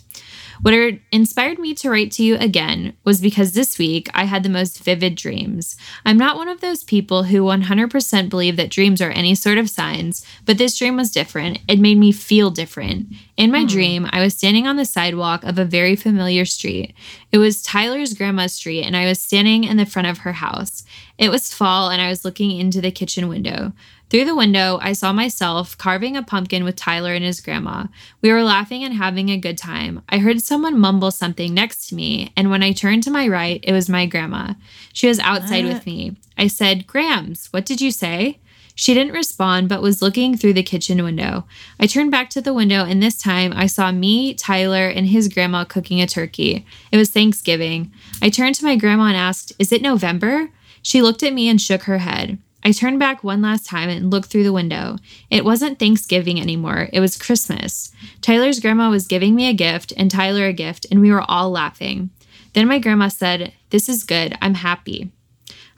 [0.63, 0.75] What
[1.11, 4.85] inspired me to write to you again was because this week I had the most
[4.85, 5.77] vivid dreams.
[6.05, 9.71] I'm not one of those people who 100% believe that dreams are any sort of
[9.71, 11.61] signs, but this dream was different.
[11.67, 13.07] It made me feel different.
[13.39, 13.69] In my hmm.
[13.69, 16.95] dream, I was standing on the sidewalk of a very familiar street.
[17.33, 20.85] It was Tyler's grandma's street, and I was standing in the front of her house.
[21.21, 23.75] It was fall, and I was looking into the kitchen window.
[24.09, 27.89] Through the window, I saw myself carving a pumpkin with Tyler and his grandma.
[28.23, 30.01] We were laughing and having a good time.
[30.09, 33.63] I heard someone mumble something next to me, and when I turned to my right,
[33.63, 34.55] it was my grandma.
[34.95, 35.83] She was outside with ah.
[35.85, 36.17] me.
[36.39, 38.39] I said, Grams, what did you say?
[38.75, 41.45] She didn't respond, but was looking through the kitchen window.
[41.79, 45.29] I turned back to the window, and this time I saw me, Tyler, and his
[45.29, 46.65] grandma cooking a turkey.
[46.91, 47.93] It was Thanksgiving.
[48.23, 50.49] I turned to my grandma and asked, Is it November?
[50.83, 52.39] She looked at me and shook her head.
[52.63, 54.97] I turned back one last time and looked through the window.
[55.31, 57.93] It wasn't Thanksgiving anymore, it was Christmas.
[58.21, 61.51] Tyler's grandma was giving me a gift and Tyler a gift, and we were all
[61.51, 62.11] laughing.
[62.53, 64.37] Then my grandma said, This is good.
[64.43, 65.11] I'm happy.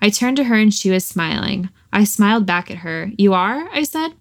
[0.00, 1.68] I turned to her and she was smiling.
[1.92, 3.10] I smiled back at her.
[3.16, 3.68] You are?
[3.72, 4.14] I said.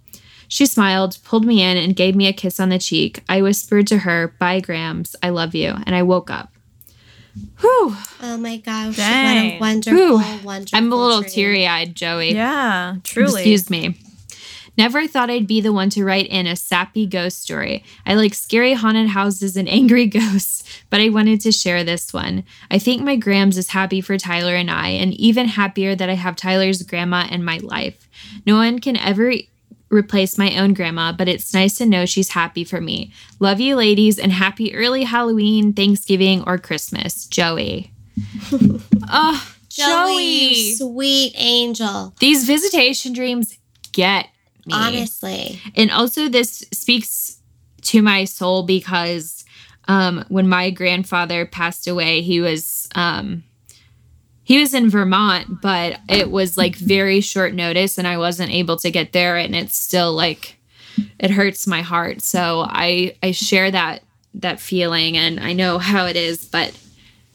[0.48, 3.24] She smiled, pulled me in, and gave me a kiss on the cheek.
[3.30, 5.16] I whispered to her, Bye, Grams.
[5.24, 5.76] I love you.
[5.86, 6.51] And I woke up.
[7.60, 7.96] Whew.
[8.22, 8.96] Oh my gosh.
[8.98, 9.36] Dang.
[9.36, 10.46] What a wonderful, Whew.
[10.46, 10.78] wonderful.
[10.78, 12.34] I'm a little teary eyed, Joey.
[12.34, 13.42] Yeah, truly.
[13.42, 13.98] Excuse me.
[14.78, 17.84] Never thought I'd be the one to write in a sappy ghost story.
[18.06, 22.46] I like scary haunted houses and angry ghosts, but I wanted to share this one.
[22.70, 26.16] I think my Grams is happy for Tyler and I, and even happier that I
[26.16, 28.08] have Tyler's grandma in my life.
[28.46, 29.34] No one can ever
[29.92, 33.12] replace my own grandma, but it's nice to know she's happy for me.
[33.40, 37.26] Love you, ladies, and happy early Halloween, Thanksgiving, or Christmas.
[37.28, 37.92] Joey.
[39.10, 40.74] oh, Joey, Joey.
[40.76, 42.14] sweet angel.
[42.20, 43.58] These visitation dreams
[43.92, 44.28] get
[44.66, 44.74] me.
[44.74, 45.60] Honestly.
[45.76, 47.40] And also, this speaks
[47.84, 49.44] to my soul because
[49.88, 53.44] um, when my grandfather passed away, he was um,
[54.44, 58.78] he was in Vermont, but it was like very short notice, and I wasn't able
[58.78, 60.58] to get there, and it's still like
[61.20, 62.22] it hurts my heart.
[62.22, 64.04] So I I share that
[64.36, 66.78] that feeling, and I know how it is, but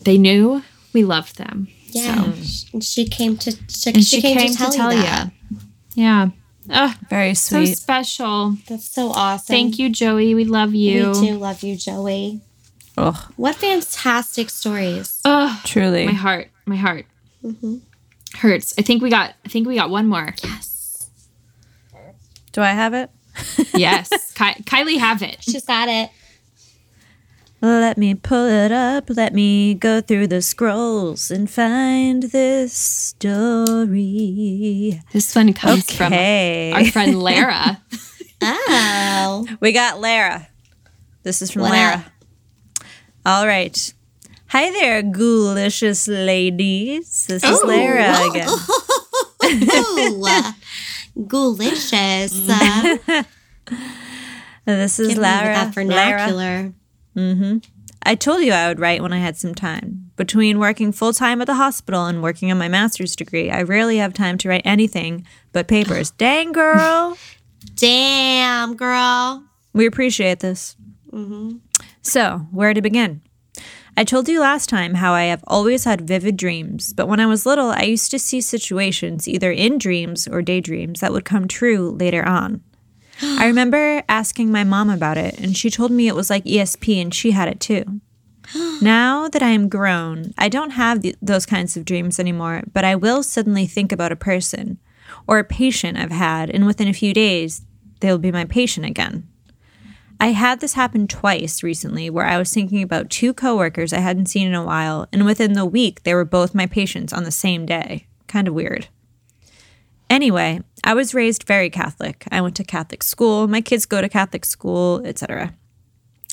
[0.03, 1.69] they knew we loved them.
[1.90, 2.33] Yeah.
[2.33, 5.31] So, And she came to she, and she, came, to tell, you that.
[5.51, 5.59] you.
[5.95, 6.29] Yeah.
[6.69, 7.69] Oh, Very sweet.
[7.69, 8.57] so special.
[8.69, 9.47] That's so awesome.
[9.47, 10.35] Thank you, Joey.
[10.35, 11.12] We love you.
[11.12, 12.40] We do Love you, Joey.
[12.99, 15.21] oh, What fantastic stories.
[15.25, 16.07] Oh, truly.
[16.07, 17.07] my heart, my heart
[17.45, 17.81] Mhm.
[18.35, 18.75] hurts.
[18.79, 19.35] I think we got.
[19.45, 20.35] I think we got one more.
[20.43, 21.09] Yes.
[22.53, 23.11] Do I have it?
[23.75, 25.37] Yes, Ky- Kylie, have it.
[25.43, 26.09] She's got it.
[27.61, 29.05] Let me pull it up.
[29.11, 32.73] Let me go through the scrolls and find this
[33.67, 35.01] story.
[35.13, 37.83] This one comes from our friend Lara.
[38.43, 39.47] Oh.
[39.61, 40.49] we got Lara.
[41.23, 41.95] This is from What Lara.
[41.97, 42.05] up?
[43.25, 43.93] All right.
[44.57, 47.27] Hi there, ghoulish ladies.
[47.27, 47.66] This is Ooh.
[47.66, 48.49] Lara again.
[48.49, 50.53] Ooh, uh,
[53.07, 53.23] Uh,
[54.64, 55.53] This is Lara.
[55.53, 56.73] that vernacular.
[57.14, 57.59] Mm-hmm.
[58.03, 60.11] I told you I would write when I had some time.
[60.16, 63.99] Between working full time at the hospital and working on my master's degree, I rarely
[63.99, 66.11] have time to write anything but papers.
[66.16, 67.19] Dang, girl.
[67.75, 69.45] Damn, girl.
[69.75, 70.77] We appreciate this.
[71.12, 71.59] Mm-hmm.
[72.01, 73.21] So, where to begin?
[73.99, 77.25] I told you last time how I have always had vivid dreams, but when I
[77.25, 81.49] was little, I used to see situations either in dreams or daydreams that would come
[81.49, 82.61] true later on.
[83.23, 87.01] I remember asking my mom about it, and she told me it was like ESP
[87.01, 88.01] and she had it too.
[88.83, 92.85] Now that I am grown, I don't have th- those kinds of dreams anymore, but
[92.85, 94.79] I will suddenly think about a person
[95.27, 97.63] or a patient I've had, and within a few days,
[98.01, 99.27] they'll be my patient again.
[100.19, 104.27] I had this happen twice recently where I was thinking about two coworkers I hadn't
[104.27, 107.31] seen in a while, and within the week, they were both my patients on the
[107.31, 108.07] same day.
[108.27, 108.89] Kind of weird.
[110.09, 112.25] Anyway, I was raised very Catholic.
[112.31, 115.53] I went to Catholic school, my kids go to Catholic school, etc.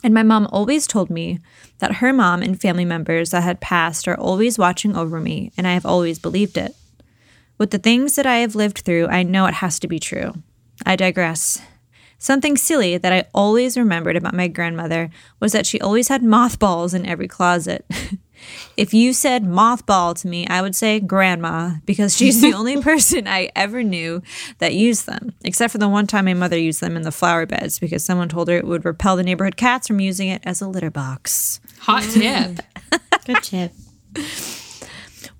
[0.03, 1.39] And my mom always told me
[1.79, 5.67] that her mom and family members that had passed are always watching over me, and
[5.67, 6.75] I have always believed it.
[7.57, 10.33] With the things that I have lived through, I know it has to be true.
[10.85, 11.61] I digress.
[12.23, 15.09] Something silly that I always remembered about my grandmother
[15.41, 17.85] was that she always had mothballs in every closet.
[18.77, 23.27] if you said mothball to me, I would say grandma because she's the only person
[23.27, 24.21] I ever knew
[24.59, 27.45] that used them, except for the one time my mother used them in the flower
[27.45, 30.61] beds because someone told her it would repel the neighborhood cats from using it as
[30.61, 31.59] a litter box.
[31.79, 32.61] Hot tip.
[33.25, 33.73] Good tip.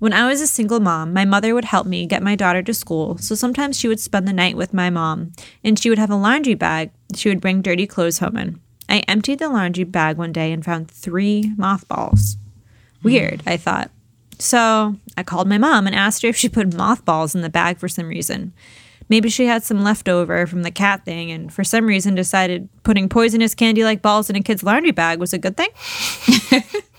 [0.03, 2.73] When I was a single mom, my mother would help me get my daughter to
[2.73, 5.31] school, so sometimes she would spend the night with my mom,
[5.63, 8.59] and she would have a laundry bag she would bring dirty clothes home in.
[8.89, 12.35] I emptied the laundry bag one day and found three mothballs.
[13.01, 13.91] Weird, I thought.
[14.39, 17.77] So I called my mom and asked her if she put mothballs in the bag
[17.77, 18.51] for some reason.
[19.07, 23.07] Maybe she had some leftover from the cat thing and for some reason decided putting
[23.07, 25.69] poisonous candy like balls in a kid's laundry bag was a good thing.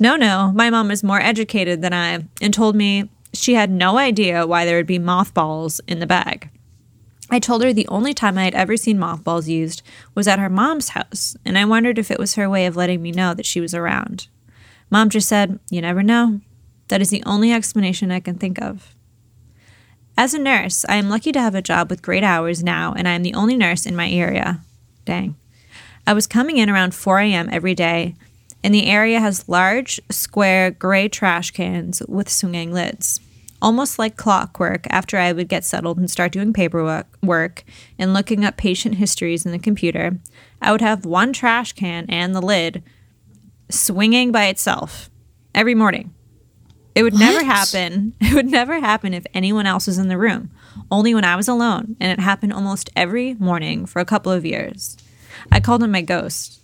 [0.00, 3.98] No, no, my mom is more educated than I and told me she had no
[3.98, 6.48] idea why there would be mothballs in the bag.
[7.30, 9.82] I told her the only time I had ever seen mothballs used
[10.14, 13.02] was at her mom's house, and I wondered if it was her way of letting
[13.02, 14.26] me know that she was around.
[14.90, 16.40] Mom just said, You never know.
[16.88, 18.96] That is the only explanation I can think of.
[20.16, 23.06] As a nurse, I am lucky to have a job with great hours now, and
[23.06, 24.62] I am the only nurse in my area.
[25.04, 25.36] Dang.
[26.06, 27.48] I was coming in around 4 a.m.
[27.52, 28.16] every day,
[28.62, 33.20] and the area has large, square, gray trash cans with swinging lids.
[33.62, 37.64] Almost like clockwork, after I would get settled and start doing paperwork work
[37.98, 40.18] and looking up patient histories in the computer,
[40.62, 42.82] I would have one trash can and the lid
[43.68, 45.10] swinging by itself
[45.54, 46.14] every morning.
[46.94, 48.14] It would never happen.
[48.20, 50.50] It would never happen if anyone else was in the room,
[50.90, 54.46] only when I was alone, and it happened almost every morning for a couple of
[54.46, 54.96] years.
[55.50, 56.59] I called him my ghost.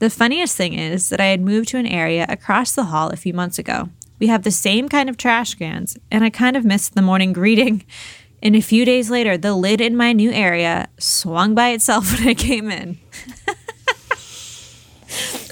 [0.00, 3.16] The funniest thing is that I had moved to an area across the hall a
[3.16, 3.90] few months ago.
[4.18, 7.32] We have the same kind of trash cans, and I kind of missed the morning
[7.32, 7.84] greeting.
[8.42, 12.26] And a few days later, the lid in my new area swung by itself when
[12.26, 12.98] I came in.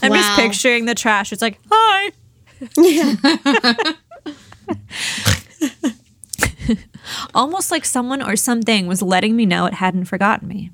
[0.03, 1.31] I'm just picturing the trash.
[1.31, 2.13] It's like, hi.
[7.35, 10.71] Almost like someone or something was letting me know it hadn't forgotten me.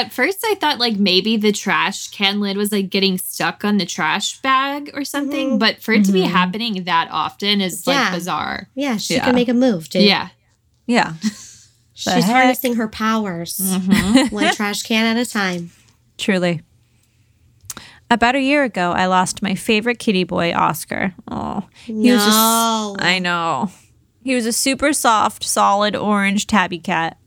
[0.00, 3.76] At first, I thought like maybe the trash can lid was like getting stuck on
[3.76, 6.32] the trash bag or something, mm, but for it to be mm-hmm.
[6.32, 8.14] happening that often is like Yeah.
[8.14, 8.68] bizarre.
[8.74, 9.26] Yeah, she Yeah.
[9.26, 10.02] can make a move, dude.
[10.02, 10.28] Yeah.
[10.86, 11.14] Yeah.
[11.92, 12.24] She's heck?
[12.24, 13.58] harnessing her powers.
[13.58, 14.34] Mm-hmm.
[14.34, 15.70] One trash can at a time.
[16.16, 16.62] Truly.
[18.10, 21.14] About a year ago, I lost my favorite kitty boy, Oscar.
[21.30, 22.94] Oh, he was No.
[22.96, 23.70] just, I know.
[24.24, 27.18] He was a super soft, solid orange tabby cat.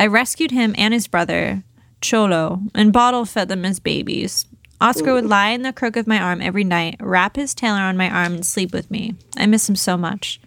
[0.00, 1.62] I rescued him and his brother,
[2.00, 4.46] Cholo, and bottle fed them as babies.
[4.80, 7.96] Oscar would lie in the crook of my arm every night, wrap his tail around
[7.96, 9.14] my arm, and sleep with me.
[9.36, 10.40] I miss him so much.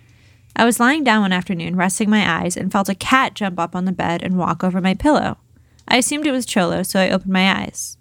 [0.56, 3.76] I was lying down one afternoon, resting my eyes, and felt a cat jump up
[3.76, 5.38] on the bed and walk over my pillow.
[5.88, 7.98] I assumed it was Cholo, so I opened my eyes.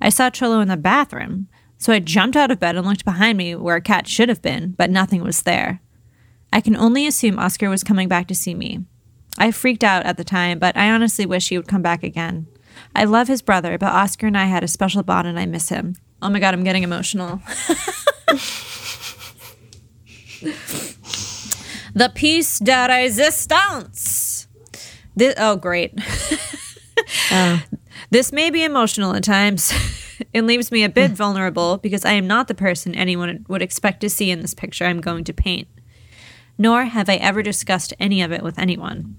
[0.00, 3.38] I saw Cholo in the bathroom, so I jumped out of bed and looked behind
[3.38, 5.80] me where a cat should have been, but nothing was there.
[6.52, 8.84] I can only assume Oscar was coming back to see me.
[9.38, 12.48] I freaked out at the time, but I honestly wish he would come back again.
[12.98, 15.68] I love his brother, but Oscar and I had a special bond and I miss
[15.68, 15.94] him.
[16.20, 17.40] Oh my god, I'm getting emotional.
[21.94, 24.48] the piece de resistance.
[25.14, 25.94] This, oh, great.
[27.30, 27.62] Oh.
[28.10, 29.72] This may be emotional at times.
[30.32, 31.14] it leaves me a bit mm.
[31.14, 34.84] vulnerable because I am not the person anyone would expect to see in this picture
[34.84, 35.68] I'm going to paint.
[36.58, 39.16] Nor have I ever discussed any of it with anyone.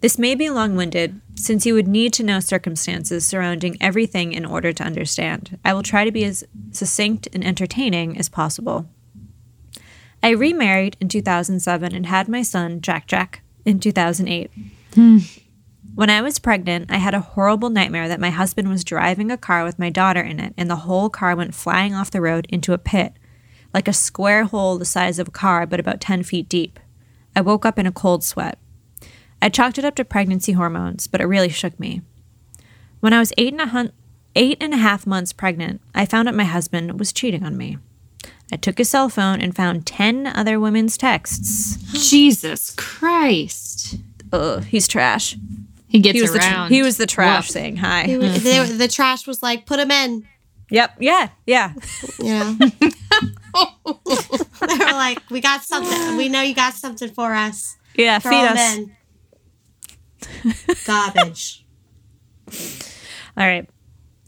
[0.00, 4.44] This may be long winded, since you would need to know circumstances surrounding everything in
[4.44, 5.58] order to understand.
[5.64, 8.88] I will try to be as succinct and entertaining as possible.
[10.22, 14.50] I remarried in 2007 and had my son, Jack Jack, in 2008.
[14.94, 15.18] Hmm.
[15.96, 19.36] When I was pregnant, I had a horrible nightmare that my husband was driving a
[19.36, 22.46] car with my daughter in it, and the whole car went flying off the road
[22.50, 23.14] into a pit,
[23.74, 26.78] like a square hole the size of a car, but about 10 feet deep.
[27.34, 28.58] I woke up in a cold sweat.
[29.40, 32.02] I chalked it up to pregnancy hormones, but it really shook me.
[33.00, 33.92] When I was eight and a, hun-
[34.34, 37.78] eight and a half months pregnant, I found out my husband was cheating on me.
[38.52, 41.76] I took his cell phone and found 10 other women's texts.
[42.10, 43.96] Jesus Christ.
[44.32, 45.36] Ugh, he's trash.
[45.86, 46.70] He gets He was, the, tr- around.
[46.70, 47.50] he was the trash Woof.
[47.52, 48.06] saying hi.
[48.06, 50.26] They were- they the trash was like, put him in.
[50.70, 50.96] Yep.
[51.00, 51.28] Yeah.
[51.46, 51.72] Yeah.
[52.18, 52.56] You know?
[53.54, 56.16] they were like, we got something.
[56.16, 57.76] We know you got something for us.
[57.94, 58.18] Yeah.
[58.18, 58.76] Throw feed us.
[58.76, 58.94] in.
[60.86, 61.64] Garbage.
[63.36, 63.68] All right.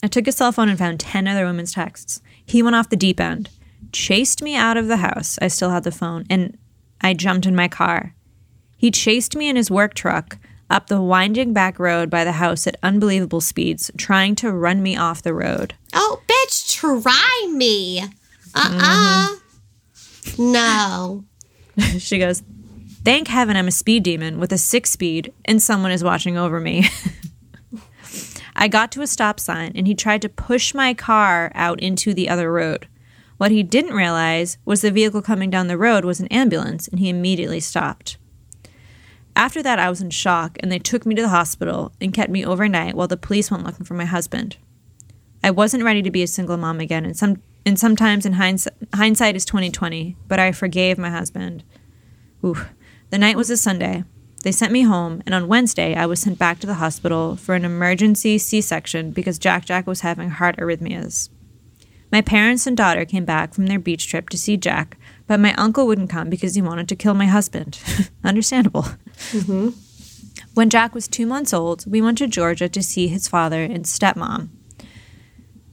[0.02, 2.22] I took his cell phone and found 10 other women's texts.
[2.44, 3.50] He went off the deep end,
[3.92, 5.38] chased me out of the house.
[5.42, 6.56] I still had the phone, and
[7.00, 8.14] I jumped in my car.
[8.76, 10.38] He chased me in his work truck
[10.70, 14.96] up the winding back road by the house at unbelievable speeds, trying to run me
[14.96, 15.74] off the road.
[15.92, 18.02] Oh, bitch, try me.
[18.54, 19.36] Uh uh
[20.38, 21.24] No.
[21.98, 22.42] she goes,
[23.02, 26.60] Thank heaven I'm a speed demon with a six speed and someone is watching over
[26.60, 26.86] me.
[28.56, 32.12] I got to a stop sign and he tried to push my car out into
[32.12, 32.88] the other road.
[33.38, 36.98] What he didn't realize was the vehicle coming down the road was an ambulance and
[36.98, 38.18] he immediately stopped.
[39.34, 42.30] After that, I was in shock and they took me to the hospital and kept
[42.30, 44.58] me overnight while the police went looking for my husband.
[45.42, 48.74] I wasn't ready to be a single mom again, and some and sometimes in hindsight,
[48.94, 50.16] hindsight is twenty twenty.
[50.28, 51.64] But I forgave my husband.
[52.44, 52.58] Ooh,
[53.10, 54.04] the night was a Sunday.
[54.42, 57.54] They sent me home, and on Wednesday I was sent back to the hospital for
[57.54, 61.28] an emergency C-section because Jack Jack was having heart arrhythmias.
[62.12, 64.96] My parents and daughter came back from their beach trip to see Jack,
[65.26, 67.78] but my uncle wouldn't come because he wanted to kill my husband.
[68.24, 68.86] Understandable.
[69.30, 69.70] Mm-hmm.
[70.54, 73.84] When Jack was two months old, we went to Georgia to see his father and
[73.84, 74.48] stepmom.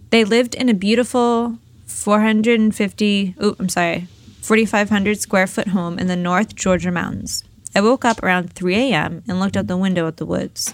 [0.10, 4.08] They lived in a beautiful 450, oh, I'm sorry,
[4.42, 7.44] 4,500 square foot home in the North Georgia mountains.
[7.76, 9.24] I woke up around 3 a.m.
[9.28, 10.74] and looked out the window at the woods.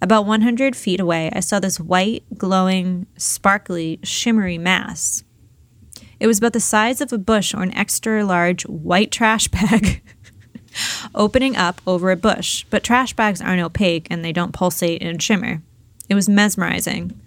[0.00, 5.22] About 100 feet away, I saw this white, glowing, sparkly, shimmery mass.
[6.18, 10.02] It was about the size of a bush or an extra large white trash bag
[11.14, 15.22] opening up over a bush, but trash bags aren't opaque and they don't pulsate and
[15.22, 15.62] shimmer.
[16.08, 17.20] It was mesmerizing.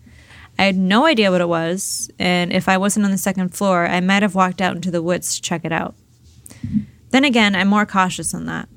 [0.57, 3.87] I had no idea what it was, and if I wasn't on the second floor,
[3.87, 5.95] I might have walked out into the woods to check it out.
[7.09, 8.69] Then again, I'm more cautious than that.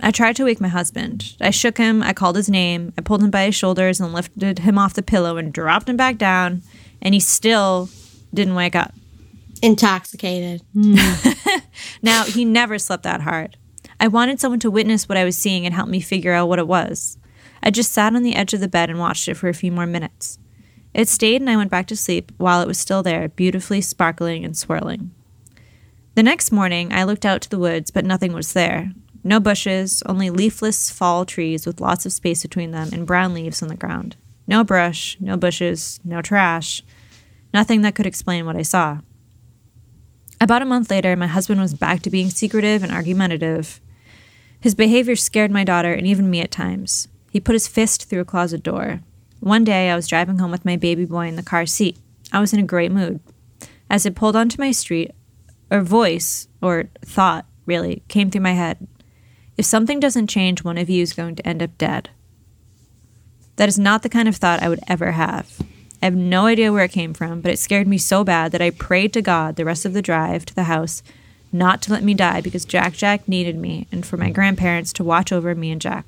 [0.00, 1.34] I tried to wake my husband.
[1.40, 4.60] I shook him, I called his name, I pulled him by his shoulders and lifted
[4.60, 6.62] him off the pillow and dropped him back down,
[7.02, 7.88] and he still
[8.32, 8.94] didn't wake up.
[9.62, 10.62] Intoxicated.
[12.02, 13.56] Now, he never slept that hard.
[13.98, 16.58] I wanted someone to witness what I was seeing and help me figure out what
[16.58, 17.18] it was.
[17.62, 19.72] I just sat on the edge of the bed and watched it for a few
[19.72, 20.38] more minutes.
[20.96, 24.46] It stayed and I went back to sleep while it was still there, beautifully sparkling
[24.46, 25.10] and swirling.
[26.14, 28.92] The next morning, I looked out to the woods, but nothing was there.
[29.22, 33.62] No bushes, only leafless fall trees with lots of space between them and brown leaves
[33.62, 34.16] on the ground.
[34.46, 36.82] No brush, no bushes, no trash.
[37.52, 39.00] Nothing that could explain what I saw.
[40.40, 43.82] About a month later, my husband was back to being secretive and argumentative.
[44.58, 47.08] His behavior scared my daughter and even me at times.
[47.30, 49.02] He put his fist through a closet door.
[49.40, 51.98] One day, I was driving home with my baby boy in the car seat.
[52.32, 53.20] I was in a great mood.
[53.88, 55.12] As I pulled onto my street,
[55.70, 58.86] a voice, or thought, really, came through my head.
[59.56, 62.10] If something doesn't change, one of you is going to end up dead.
[63.56, 65.60] That is not the kind of thought I would ever have.
[66.02, 68.60] I have no idea where it came from, but it scared me so bad that
[68.60, 71.02] I prayed to God the rest of the drive to the house
[71.52, 75.04] not to let me die because Jack Jack needed me and for my grandparents to
[75.04, 76.06] watch over me and Jack.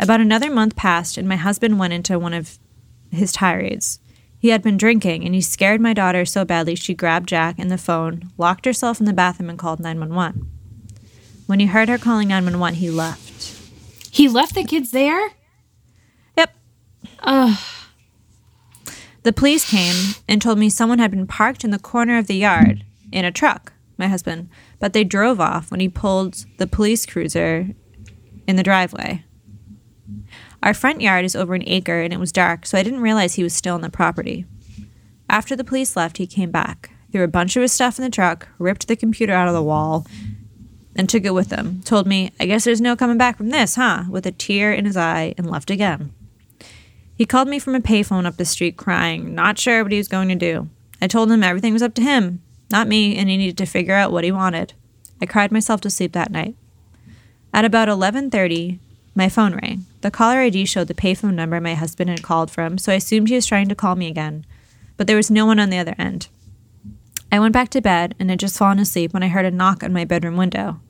[0.00, 2.58] About another month passed, and my husband went into one of
[3.10, 4.00] his tirades.
[4.38, 7.70] He had been drinking, and he scared my daughter so badly she grabbed Jack and
[7.70, 10.50] the phone, locked herself in the bathroom, and called 911.
[11.44, 13.60] When he heard her calling 911, he left.
[14.10, 15.32] He left the kids there?
[16.38, 16.54] Yep.
[17.22, 17.58] Ugh.
[19.22, 22.36] The police came and told me someone had been parked in the corner of the
[22.36, 24.48] yard in a truck, my husband,
[24.78, 27.68] but they drove off when he pulled the police cruiser
[28.46, 29.24] in the driveway.
[30.62, 33.34] Our front yard is over an acre and it was dark, so I didn't realize
[33.34, 34.44] he was still on the property.
[35.28, 38.10] After the police left, he came back, threw a bunch of his stuff in the
[38.10, 40.06] truck, ripped the computer out of the wall,
[40.94, 41.80] and took it with him.
[41.82, 44.04] Told me, I guess there's no coming back from this, huh?
[44.10, 46.12] With a tear in his eye, and left again.
[47.14, 50.08] He called me from a payphone up the street crying, not sure what he was
[50.08, 50.68] going to do.
[51.00, 53.94] I told him everything was up to him, not me, and he needed to figure
[53.94, 54.74] out what he wanted.
[55.22, 56.56] I cried myself to sleep that night.
[57.52, 58.78] At about 11:30,
[59.14, 59.84] my phone rang.
[60.02, 63.28] The caller ID showed the payphone number my husband had called from, so I assumed
[63.28, 64.46] he was trying to call me again,
[64.96, 66.28] but there was no one on the other end.
[67.30, 69.84] I went back to bed and had just fallen asleep when I heard a knock
[69.84, 70.80] on my bedroom window.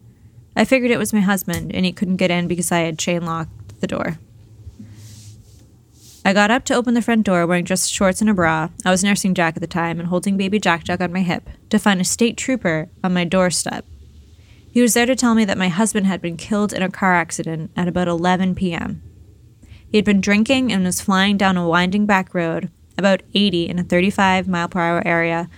[0.57, 3.25] I figured it was my husband, and he couldn't get in because I had chain
[3.25, 4.19] locked the door.
[6.25, 8.69] I got up to open the front door wearing just shorts and a bra.
[8.85, 11.49] I was nursing Jack at the time and holding baby Jack Jack on my hip
[11.71, 13.85] to find a state trooper on my doorstep.
[14.73, 17.15] He was there to tell me that my husband had been killed in a car
[17.15, 19.03] accident at about 11 p.m.
[19.91, 23.79] He had been drinking and was flying down a winding back road, about 80 in
[23.79, 25.51] a 35 mile per hour area,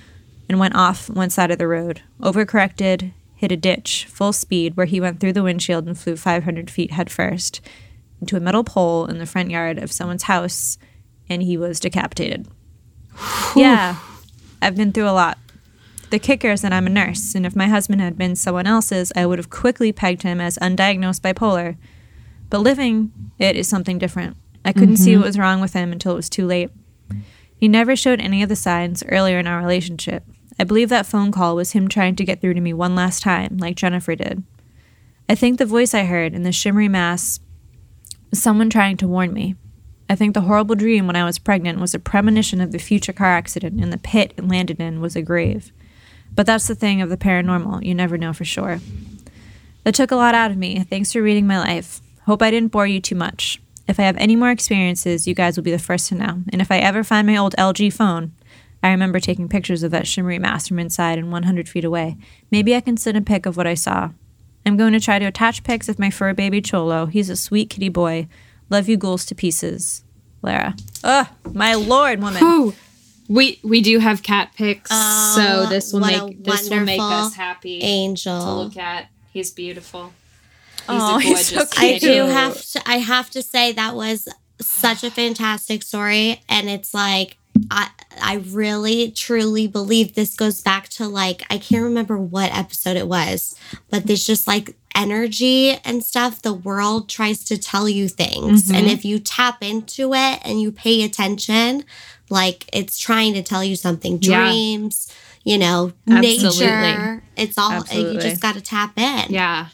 [0.48, 4.86] and went off one side of the road, overcorrected, hit a ditch, full speed, where
[4.86, 7.60] he went through the windshield and flew 500 feet headfirst
[8.20, 10.78] into a metal pole in the front yard of someone's house,
[11.28, 12.48] and he was decapitated.
[13.56, 13.96] yeah,
[14.62, 15.36] I've been through a lot.
[16.12, 19.14] The kicker is that I'm a nurse, and if my husband had been someone else's,
[19.16, 21.78] I would have quickly pegged him as undiagnosed bipolar.
[22.50, 24.36] But living it is something different.
[24.62, 25.20] I couldn't see mm-hmm.
[25.20, 26.68] what was wrong with him until it was too late.
[27.56, 30.24] He never showed any of the signs earlier in our relationship.
[30.58, 33.22] I believe that phone call was him trying to get through to me one last
[33.22, 34.42] time, like Jennifer did.
[35.30, 37.40] I think the voice I heard in the shimmery mass
[38.28, 39.54] was someone trying to warn me.
[40.10, 43.14] I think the horrible dream when I was pregnant was a premonition of the future
[43.14, 45.72] car accident, and the pit it landed in was a grave.
[46.34, 48.80] But that's the thing of the paranormal, you never know for sure.
[49.84, 50.84] That took a lot out of me.
[50.84, 52.00] Thanks for reading my life.
[52.26, 53.60] Hope I didn't bore you too much.
[53.88, 56.42] If I have any more experiences, you guys will be the first to know.
[56.52, 58.32] And if I ever find my old LG phone,
[58.82, 62.16] I remember taking pictures of that shimmery mass from inside and 100 feet away.
[62.50, 64.10] Maybe I can send a pic of what I saw.
[64.64, 67.06] I'm going to try to attach pics of my fur baby Cholo.
[67.06, 68.28] He's a sweet kitty boy.
[68.70, 70.04] Love you ghouls to pieces.
[70.42, 70.74] Lara.
[71.04, 72.40] Ugh, my lord, woman.
[72.40, 72.74] Whew.
[73.32, 77.34] We we do have cat pics, Oh, so this will make this will make us
[77.34, 79.08] happy Angel to look at.
[79.32, 80.12] He's beautiful.
[80.76, 81.78] He's Oh, he's so cute.
[81.78, 84.28] I do have to I have to say that was
[84.60, 87.38] such a fantastic story and it's like
[87.70, 87.88] I
[88.20, 93.08] I really truly believe this goes back to like I can't remember what episode it
[93.08, 93.54] was,
[93.90, 98.88] but there's just like energy and stuff the world tries to tell you things and
[98.88, 101.84] if you tap into it and you pay attention
[102.30, 104.50] like it's trying to tell you something Yeah.
[104.52, 105.12] dreams
[105.44, 106.70] you know Absolutely.
[106.70, 109.68] nature it's all you just got to tap in Yeah.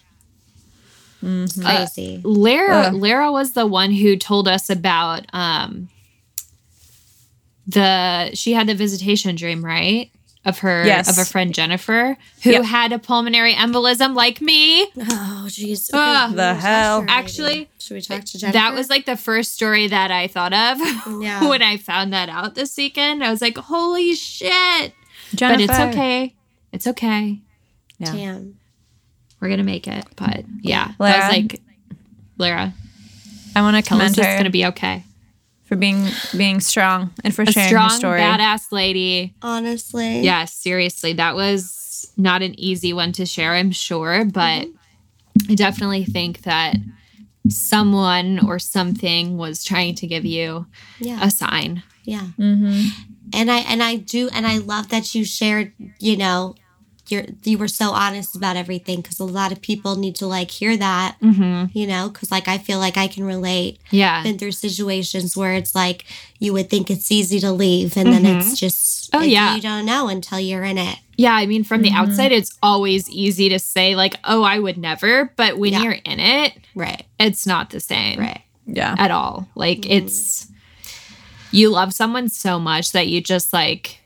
[1.23, 2.95] it's Uh, crazy Lara Ugh.
[2.95, 5.89] Lara was the one who told us about um
[7.66, 10.11] the she had the visitation dream, right?
[10.49, 11.09] Of her Yes.
[11.09, 12.65] of a friend Jennifer who Yep.
[12.65, 14.83] had a pulmonary embolism like me.
[14.85, 15.91] Oh, jeez.
[15.93, 16.35] Ugh.
[16.35, 17.05] The hell?
[17.09, 18.53] Actually, should we talk to Jennifer?
[18.59, 20.79] That was like the first story that I thought of
[21.23, 21.49] Yeah.
[21.49, 23.23] when I found that out this weekend.
[23.23, 24.93] I was like, holy shit.
[25.35, 25.67] Jennifer.
[25.67, 26.35] But it's okay.
[26.73, 27.39] It's okay.
[27.99, 28.13] Yeah.
[28.13, 28.55] Damn.
[29.41, 30.05] We're gonna make it.
[30.17, 30.93] But yeah.
[30.99, 31.61] I was like,
[32.39, 32.73] Lara,
[33.55, 35.05] I want to tell us commend it's gonna be okay.
[35.69, 36.07] For being
[36.37, 38.21] being strong and for A sharing strong, her story.
[38.21, 39.35] badass lady.
[39.43, 40.21] Honestly.
[40.21, 41.12] Yes, seriously.
[41.12, 45.53] That was not an easy one to share, I'm sure, but Mm-hmm.
[45.53, 46.75] I definitely think that
[47.49, 50.66] someone or something was trying to give you
[50.99, 51.19] Yeah.
[51.25, 51.83] a sign.
[52.05, 52.27] Yeah.
[52.39, 52.89] Mm-hmm.
[53.35, 56.55] and I and I do and I love that you shared, you know,
[57.11, 60.51] you're you were so honest about everything because a lot of people need to like
[60.51, 61.77] hear that, Mm-hmm.
[61.79, 63.79] you know, because like I feel like I can relate.
[63.91, 64.23] Yeah.
[64.23, 66.05] Been through situations where it's like
[66.39, 69.55] you would think it's easy to leave, and then it's just Oh, it- yeah.
[69.57, 70.99] you don't know until you're in it.
[71.17, 71.99] Yeah, I mean, from the Mm-hmm.
[72.11, 75.33] outside, it's always easy to say, like, oh, I would never.
[75.37, 75.83] But when Yeah.
[75.83, 77.05] you're in it, Right.
[77.19, 78.43] it's not the same Right.
[78.67, 78.95] Yeah.
[78.99, 79.49] at all.
[79.57, 80.07] Like, Mm-hmm.
[80.07, 80.47] it's,
[81.51, 83.99] you love someone so much that you just like,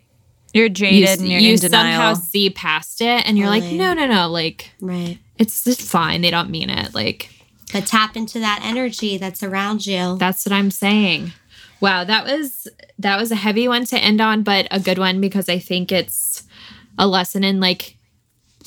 [0.55, 1.81] You're you, jaded and you're you in somehow
[2.13, 2.17] denial.
[2.17, 4.29] see past it and you're like, no, no, no.
[4.29, 5.19] Like, Right.
[5.39, 6.21] it's just fine.
[6.21, 6.95] They don't mean it.
[6.95, 7.31] Like,
[7.73, 10.17] But tap into that energy that's around you.
[10.19, 11.33] that's what I'm saying.
[11.81, 15.21] Wow, that was that was a heavy one to end on, but a good one
[15.21, 16.45] because I think it's
[16.99, 17.97] a lesson in like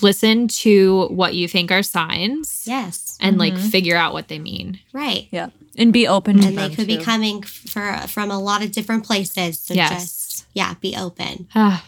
[0.01, 2.63] listen to what you think are signs.
[2.65, 3.17] yes.
[3.21, 3.67] and like mm-hmm.
[3.69, 4.79] figure out what they mean.
[4.91, 5.27] Right.
[5.31, 5.49] Yeah.
[5.77, 8.71] And be open to And they them, could be coming for from a lot of
[8.73, 9.59] different places.
[9.59, 9.91] So Yes.
[10.03, 10.24] just
[10.55, 11.47] yeah, be open.
[11.53, 11.85] Ah.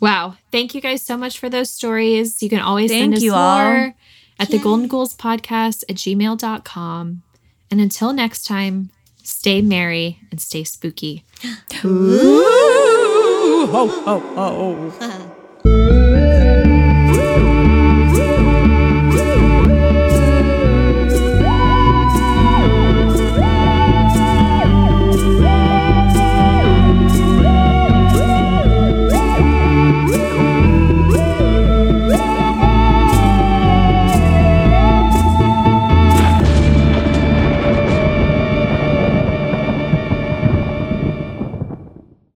[0.00, 0.36] wow.
[0.52, 2.42] Thank you guys so much for those stories.
[2.42, 3.92] You can always send Thank us you more all.
[4.38, 7.22] at the Golden Ghouls podcast at gmail.com.
[7.70, 8.90] And until next time,
[9.22, 11.24] stay merry and stay spooky.
[11.84, 14.92] Ooh, ho, ho, ho.